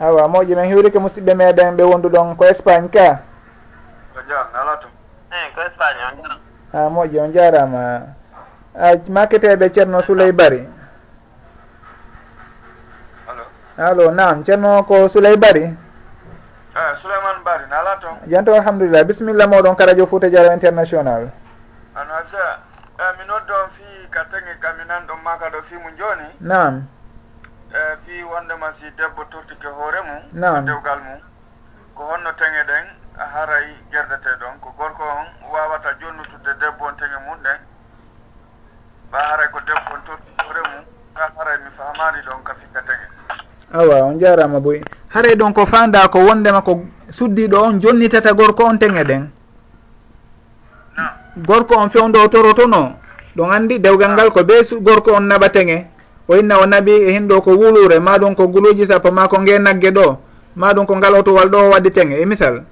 [0.00, 3.18] Awa moƴƴi men hiwrike musidɓe meɗen ɓe wonduɗon ko espagne ka?
[5.54, 6.38] Ko espagne on jarama.
[6.74, 8.21] Ah, ha on jarama.
[9.08, 10.68] makketeɓe ceerno souley bari
[13.78, 15.64] allo nam ceerno ko souley bari
[16.76, 18.16] eh, souleymane bari na ala toon?
[18.26, 19.04] Janto alhamdulillah.
[19.04, 21.30] Bisimilla moɗon ka radio fouta diaro international.
[21.94, 22.60] Ano ana
[22.98, 26.86] e mi noddon fi ka tagi kami nan ɗon maka ɗo fi mum joni nam
[27.72, 30.64] e eh, fi wondema si debbo tortike hoore mum naam.
[30.66, 31.20] dewgal mum.
[31.94, 32.84] Ko honno teŋeɗen
[33.18, 36.31] haray gerdete ɗon ko gorko on wawata jonnude
[39.12, 40.84] haara ko debbo on tortitore mum.
[41.14, 43.06] Ka haray mi famani ɗon ka fikka tagi
[43.72, 44.80] awa on jarama boy.
[45.08, 49.22] Haray ɗon ko fanda ko wondema ko suddiɗo on jonnitata gorko on teŋe ɗen?
[51.46, 52.96] Gorko on fewdo o torotono
[53.36, 55.86] ɗon andi dewgal ngal ko be gorko on naɓa teŋe
[56.28, 59.40] o inna o naɓi e hin ɗo ko wulure maɗum ko guluji sappo ma ko
[59.40, 60.16] nge nagge ɗo?
[60.56, 62.64] Maɗum ko ngal otowal ɗo o waddi teŋe e misal.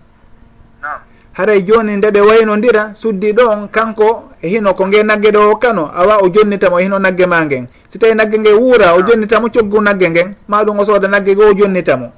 [1.32, 5.90] haray joni nde ɓe waynodira suddi on kanko e hino ko nge nagge ɗo hokkano
[5.94, 7.66] awa o jonnitamo e hino nagge ma ngen.
[7.88, 9.02] Si tawi nagge nge wuura o ah.
[9.02, 12.12] jonnitamo coggu nagge ngen maɗum o sooda nagge go o jonnitamo.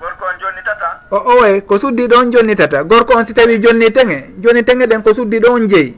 [0.00, 1.00] Gorko on jonnitata?
[1.10, 2.84] O owe ko suddi ɗo on jonnitata.
[2.84, 5.40] Gorko on si tawi jonni teŋe joni teŋe ɗen ko suddi ah.
[5.40, 5.94] ɗo on jeeyi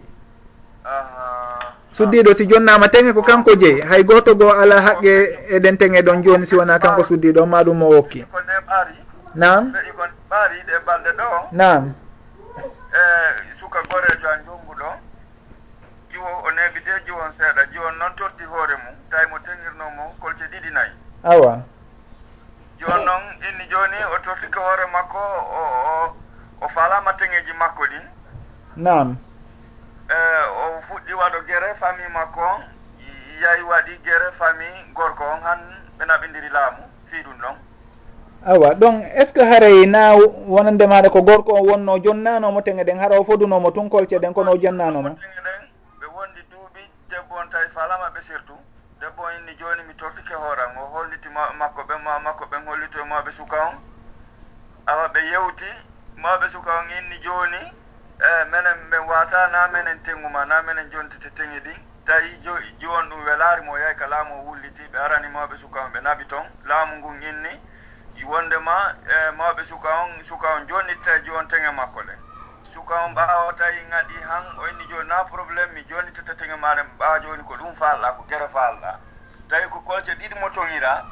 [1.96, 5.12] suddiɗo si jonnama teŋe ko kanko jeeyi hay goto goo ala haqqe
[5.56, 8.24] eɗen teŋe ɗon joni si wona kanko suddiɗo on maɗum o wokki
[9.34, 9.72] nam
[10.36, 11.94] ɓaari ɗe balɗe ɗo nam
[12.92, 13.00] e
[13.58, 14.88] suka gorejo an jonnguɗo
[16.10, 18.94] jiwo o neebide jiwon seeɗa jiwon noon torti hoore mum.
[19.10, 20.92] Tawi mo teŋirnomo kolce ɗiɗi nayyi.
[21.24, 21.62] Awa.
[22.78, 25.62] Jiwon noon inni joni o tortike hoore makko o
[25.92, 26.16] o
[26.60, 28.00] o falama teŋeji makko ɗi
[28.76, 29.16] nam
[30.08, 30.16] e
[30.62, 32.60] o fuɗɗi waɗo gere famille makko
[33.42, 35.60] yayi waɗi gere famille gorko on han
[35.98, 37.56] ɓe naɓidiri laamu fii ɗum ɗon.
[38.46, 40.14] awa donc est ce que haray na
[40.46, 44.32] wonande maɗa ko gorko o wonno jonnanomo teŋe ɗen hara o fodunomo tun kolce ɗen
[44.32, 45.62] kono o jannanomo teŋe ɗen
[46.00, 48.62] ɓe wondi duuɓi debbo on tawi falama ɓe surtout
[49.00, 51.28] debbo on inni joni mi tortike hooran o holliti
[51.58, 53.74] makko ɓen ma makko ɓen hollito e mawɓe suka on.
[54.86, 55.70] Awa ɓe yewti
[56.16, 57.62] mawɓe suka on inni joni
[58.22, 63.08] e minen ɓen wata na minen tenguma na minen jontite teŋi ɗin tawi jo joni
[63.10, 66.24] ɗum welari mo yahi ka laamu o wulliti ɓe arani mawɓe suka on ɓe naɓi
[66.28, 67.60] toon laamu ngun inni
[68.24, 72.14] wondema e, mawɓe suka on suka on jonnitta e joni teŋe makko le
[72.72, 76.84] suka on ɓaawa tawi ŋaɗi han o inni joni na probléme mi jonnitata tege maɗa
[76.84, 79.00] mi ɓaawa joni ko ɗum falɗa ko gere falɗa
[79.48, 81.04] tawi ko kolce ɗiɗi mo toŋira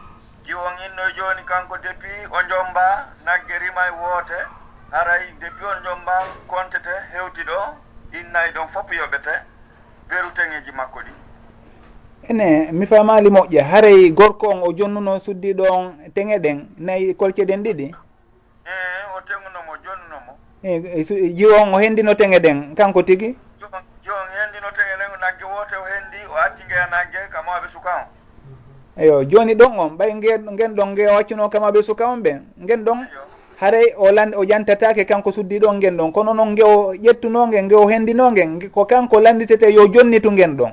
[0.45, 4.47] jiwon innoy joni kanko depuis o jomba nagge rima e woote
[4.91, 7.77] haray depuis on jomba kontete hewti ɗo
[8.13, 9.43] innayi ɗon fof yoɓete
[10.09, 11.24] beru teŋeji makko ɗi.
[12.29, 17.45] ene mi famali moƴƴa haray gorko on o jonnuno suddiɗo on teŋe ɗen nayyi kolce
[17.45, 22.75] ɗen ɗiɗi eh, eh, e o teŋunomo jonnunomo e jiwo on o hendino teŋe ɗen
[22.75, 23.37] kanko tigi?
[24.03, 27.91] Jiwo on hendino teŋe ɗen nagge woote o hendi o acci ngeya nagge kamaɓe suka
[28.01, 28.07] on.
[29.03, 29.89] Eyo joni ɗon on.
[29.99, 30.21] Ɓay
[30.59, 32.41] gen ɗon ge o accuno kamaɓe suka on ɓen.
[32.69, 33.07] Gen ɗon
[33.61, 37.69] haray o lan o jantatake kanko suddiɗo on ngen ɗon kono noon ge o ƴettunogen
[37.69, 40.73] ge o hendinongen ko kanko landitete yo jonnitu gen ɗon.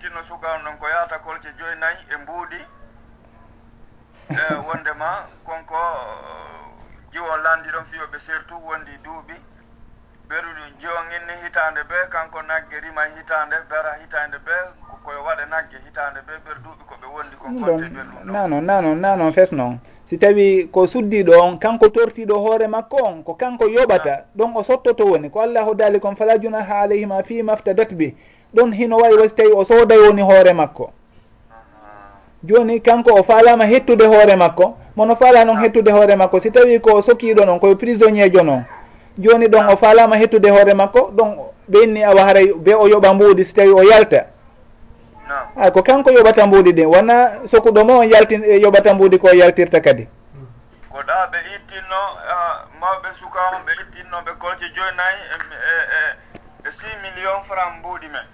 [0.00, 2.60] ittinno sukan noon ko yahata kolce joyi nayi e mbuuɗi.
[4.30, 9.36] E wondema konko uh, jiwo landi ɗon fiyoɓe surtout wondi duuɓi.
[10.28, 14.54] Ɓeruɗu jiwo ginni hitande ɓe kanko nagge rima hitande bera hitande ɓe
[15.04, 19.32] koye waɗa nagge hitande ɓe ɓer duuɓi koɓe wondi ko konte ɓelɗum nano nano nano
[19.32, 19.78] fes noon
[20.08, 24.24] si tawi ko suddiɗo on kanko tortiɗo hoore makko on ko kanko yoɓata ah.
[24.36, 25.30] ɗon o sottoto woni.
[25.30, 28.14] Ko allahu daali kon fala junaha alayhima fi maftadat bi.
[28.54, 30.90] ɗon hino wawi wasi tawi o sooday woni hoore makko.
[32.44, 34.76] Joni kanko o falama hettude hoore makko.
[34.96, 36.40] Mono faala noon hettude hoore makko.
[36.40, 38.64] Si tawi ko sokiɗo noon koye prisonnier jo noon
[39.18, 41.36] joni ɗon o falama hettude hoore makko ɗon
[41.70, 44.26] ɓe inni awa haray be o yoɓa mbuudi si tawi o yalta.
[45.56, 49.28] A ko kanko yoɓata mbuudi ɗin wona sokuɗo mo on yalti e yoɓata mbuudi ko
[49.32, 50.08] yaltirta kadi.
[50.92, 52.00] Ko ɗa ɓe ittinno
[52.80, 55.36] mawɓe suka on ɓe ittinno ɓe kolce joyinayi e,
[55.70, 58.26] e, e six million franc mbuuɗi men.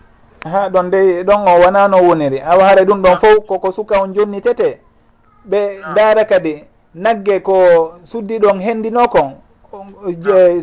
[0.52, 2.40] ha ɗon dey ɗon o wonano woniri.
[2.40, 4.78] Awa hare ɗum ɗon fof koko suka on jonnitete
[5.50, 9.32] ɓe ndaara kadi nagge ko suddi ɗon hendino kon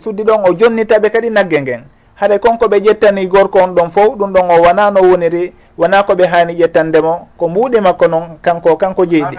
[0.03, 1.83] suddi ɗon o jonnitaɓe kadi nagge ngen.
[2.15, 6.03] Haɗa konko ɓe ƴettani gorko on ɗon fof ɗum ɗon o wona no woniri wona
[6.03, 9.37] ko ɓe haani ƴettandemo ko mbuuɗi makko noon kanko kanko jeydi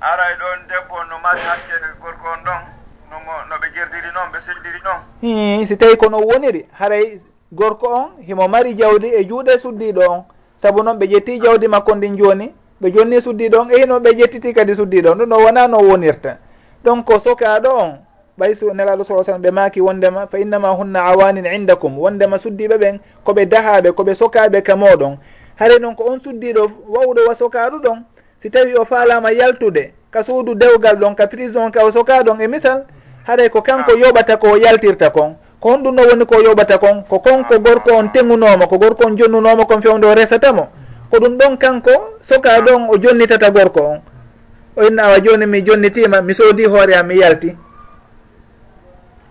[0.00, 2.60] aray ɗon debbo no mari hakke gorko on ɗon
[3.10, 3.68] nomo no ɓe
[4.14, 5.00] noon ɓe seddiri noon
[5.62, 7.20] i si tawi kono woniri haray
[7.52, 10.22] gorko on himo mari jawdi e juuɗe suddiɗo on.
[10.62, 13.70] Saabu noon ɓe ƴetti jawdi makko ndin joni ɓe jonni suddiɗo on.
[13.70, 15.18] E hino ɓe ƴettiti kadi suddiɗo on.
[15.18, 16.38] Ɗum ɗo wona no wonirta
[16.84, 17.98] donc sokaɗo on
[18.38, 21.98] ɓay su nelaɗo sa sallam ɓe maaki wondema fa innama hunna awanin indakum.
[21.98, 25.16] Wondema suddiɓe ɓen koɓe dahaɓe koɓe sokaɓe ka moɗon
[25.56, 28.02] haray noon ko on suddiɗo wawɗo wa sokaɗo ɗon
[28.42, 32.48] si tawi o faalama yaltude ka suudu dewgal ɗon ka prison ka o sokaɗon e
[32.48, 32.84] misal
[33.26, 33.98] haɗay ko kanko ah.
[33.98, 35.36] yoɓata ko yaltirta kon.
[35.62, 39.06] ko on ɗum no woni ko yoɓata kon ko konko gorko on tegunomo ko gorko
[39.06, 40.64] on jonnunoma kon fewde o resatamo
[41.10, 42.60] ko ɗum ɗon kanko soka ah.
[42.60, 44.00] ɗon o jonnitata gorko on.
[44.76, 47.56] O inna awa joni mi jonnitima mi soodi hoore am mi yalti.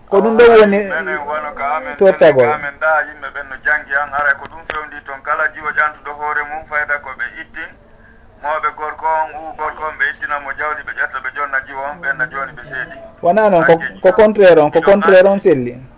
[0.08, 4.44] Ko ɗum ɗon woni ah, tortagol amen ɗa yimɓe ɓen no jangi an ara ko
[4.48, 7.64] ɗum fewndi toon kala jiwo ƴantuɗo hoore mum fayda ko ɓe itti
[8.42, 12.00] mawɓe gorko on u gorko on ɓe ittinamo jawdi ɓe ƴetta ɓe jonna jiwo on
[12.02, 12.96] ɓenna joni ɓe seedi.
[13.22, 13.64] Wona noon
[14.02, 15.91] ko contraire on ko contraire on selli.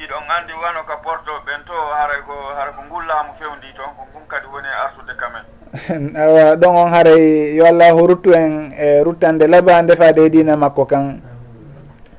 [0.00, 4.02] ɗiɗon anndi wano ka porto ɓen to haray ko hara ko ngullaamu fewndi toon ko
[4.08, 5.44] ngun kadi woni artude kamen.
[6.24, 10.86] Awa ɗon on haray yo allahu ruttu en e ruttande laba ndefade e diina makko
[10.86, 11.20] kan.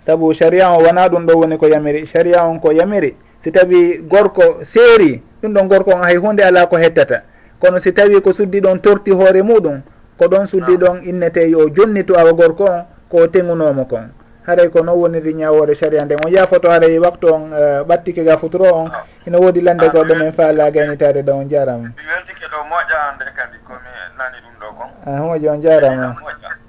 [0.05, 3.15] Saabu sharia o wona ɗum ɗo woni ko yamiri sharia on ko yamiri.
[3.41, 7.23] Si tawi gorko seeri ɗum ɗon gorko on hay hunde ala ko hettata.
[7.59, 9.81] Kono si tawi ko suddi ɗon torti hoore muɗum
[10.19, 14.20] ko ɗon suddi ɗon innete yo jonni to awa gorko on ko tengunomo kon.
[14.45, 16.17] haray ko noon woniri ñawore saria nden.
[16.25, 19.05] On yafoto haray waktu on e, ɓattike ga futuro on ah.
[19.27, 19.89] ina woodi lande ah.
[19.93, 24.55] goɗɗo men faala gaynitade ɗo on jarama weltike ɗo moƴƴa nde kadi komi nani ɗum
[24.61, 24.89] ɗo kon.
[25.05, 26.15] A moƴƴi on jarama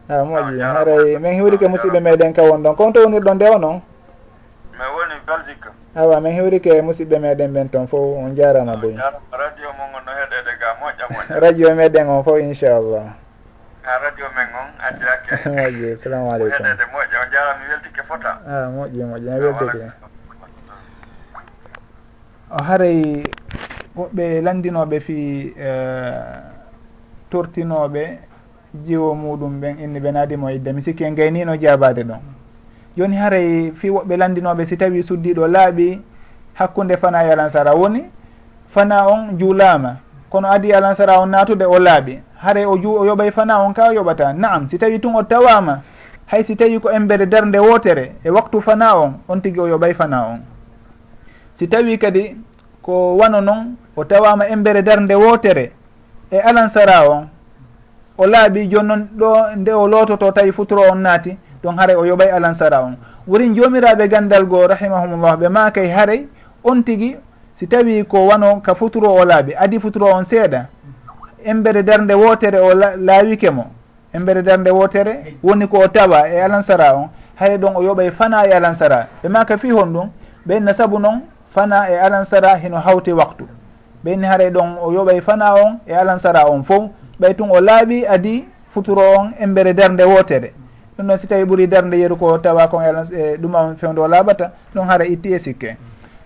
[0.09, 3.49] eh, a moƴƴi haray min hiwrike musidɓe meɗen ka won ɗon kon to wonirɗon nde
[3.49, 3.81] o noon
[4.73, 5.69] mi woni belgique.
[5.97, 8.97] Awa min hiwrike musidɓe meɗen ɓen toon fof on jarama boy.
[9.33, 11.41] radio mo no heɗede ga moƴƴa moƴƴa.
[11.45, 13.22] Radio meɗen on fof inchallah.
[13.83, 16.65] ha radio men on addiyake moƴƴi salamu aleykum.
[16.67, 18.31] Heɗede moƴƴi on jarama mi weltike fota.
[18.47, 19.93] A moƴƴi moƴƴi mi ah, weltike.
[22.51, 23.23] O haray
[23.97, 26.41] woɓɓe landinoɓe fi eh,
[27.31, 28.19] tortinoɓe
[28.87, 32.21] jiwo muɗum ɓen inni ɓe naadimo idde mi sikki en gaynino jabade ɗon.
[32.97, 36.01] Joni haray fi woɓɓe landinoɓe si tawi suddiɗo laaɓi
[36.55, 38.05] hakkude fana yalan sara woni
[38.75, 39.97] fana on juulama
[40.33, 42.19] kono adi alansara on natuɓe o laaɓi.
[42.43, 44.33] Haray o ju o yoɓay fana on ka yoɓata.
[44.33, 45.83] Naam si tawi tun o tawama
[46.27, 49.95] hay si tawi ko embere darde wotere e waktu fana on on tigui o yoɓay
[49.95, 50.41] fana on.
[51.55, 52.37] Si tawi kadi
[52.83, 55.73] ko wano noon o tawama embere darde wotere
[56.31, 57.29] e alansara on
[58.17, 62.05] o laaɓi joni noon ɗo nde o loototo tawi futuro on naati ɗon haray o
[62.07, 62.97] yoɓay alansara on.
[63.29, 66.27] Worin jomiraɓe gandal goo rahimahumullah ɓe makay haray
[66.65, 67.17] on tigui
[67.63, 70.67] si tawi ko wano ka futuro o laaɓi adi futuro on seeɗa.
[71.45, 73.67] Embere darde wotere o laawike mo.
[74.13, 77.09] Embere darde wotere woni ko o tawa e alansara on.
[77.37, 79.07] Hay ɗon o yoɓay fana e alansara.
[79.23, 80.09] Ɓe maka fi hon ɗum
[80.47, 81.21] ɓenna saabu noon
[81.55, 83.45] fana e alansara heno hawti waktu.
[84.05, 86.91] Ɓenni haray ɗon o yoɓay fana on e alansara on fof.
[87.21, 88.45] Ɓay tun o laaɓi adi
[88.75, 90.53] futuro on embere darde wotere.
[90.99, 93.99] Ɗum noon si tawi ɓuuri darde yeru ko tawa kon e, e ɗuma on fewde
[94.01, 95.77] o laaɓata ɗon hara itti e sikke.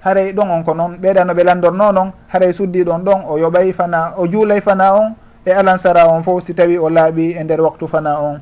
[0.07, 3.73] haray ɗon on ko noon ɓeeɗano ɓe landorno noon haray suddi ɗon ɗon o yoɓay
[3.73, 7.61] fana o juulay fana on e alansara on fof si tawi o laaɓi e nder
[7.61, 8.41] waktu fana on.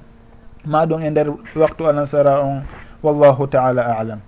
[0.66, 2.62] Ma ɗum e nder waktu alansara on
[3.02, 4.20] wallahu taala alam.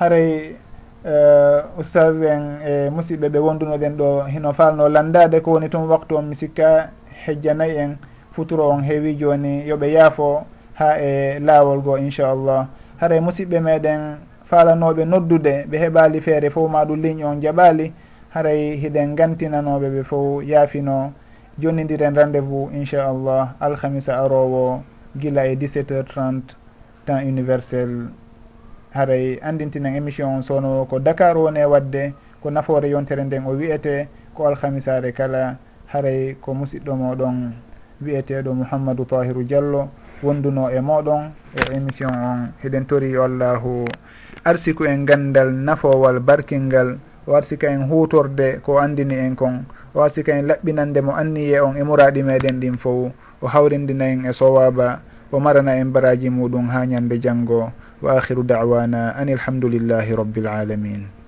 [0.00, 0.56] Haray
[1.04, 5.86] eh, uh, oustage en e musidɓe ɓe wondunoɗen ɗo hino falno landade ko woni tun
[5.86, 6.90] waktu on mi sikka
[7.26, 7.98] hejjanayi en
[8.32, 10.42] futuro on heewi joni yooɓe yaafo
[10.74, 12.66] ha e laawol goo inchallah.
[13.00, 17.92] Haray musidɓe meɗen falanoɓe noddude ɓe heɓali feere fof ma ɗum ligne on jaɓali
[18.34, 21.12] haray hiɗen gantinanoɓe ɓe fof yaafino.
[21.60, 24.82] Jonnidiren rendez vous inchallah alhamisa arowo
[25.16, 26.56] gila e 17 heures 30
[27.04, 28.08] temps universel.
[28.94, 33.50] Haray andintinen émission on sowno ko dakar woni e wadde ko nafoore yontere nden o
[33.52, 35.58] wiyete ko alhamisare kala.
[35.92, 37.52] Haray ko musidɗo moɗon
[38.00, 39.88] wiyeteɗo mouhammadou tahiru diallo
[40.22, 42.48] wonduno e moɗon e émission on.
[42.62, 43.84] Heɗen tori allahu
[44.44, 46.96] arsiku en gandal nafowal barkingal
[47.28, 49.64] o arsika en hutorde ko andini en kon
[49.94, 53.12] o arsika en laɓɓinande mo anniye on e muraɗi meɗen ɗin fof
[53.42, 55.00] o hawrindina en e sowaba
[55.32, 57.72] o marana en baraji muɗum ha ñande janggo
[58.02, 61.19] wa akhiru dawana an ilhamdulillahi rabbil alamin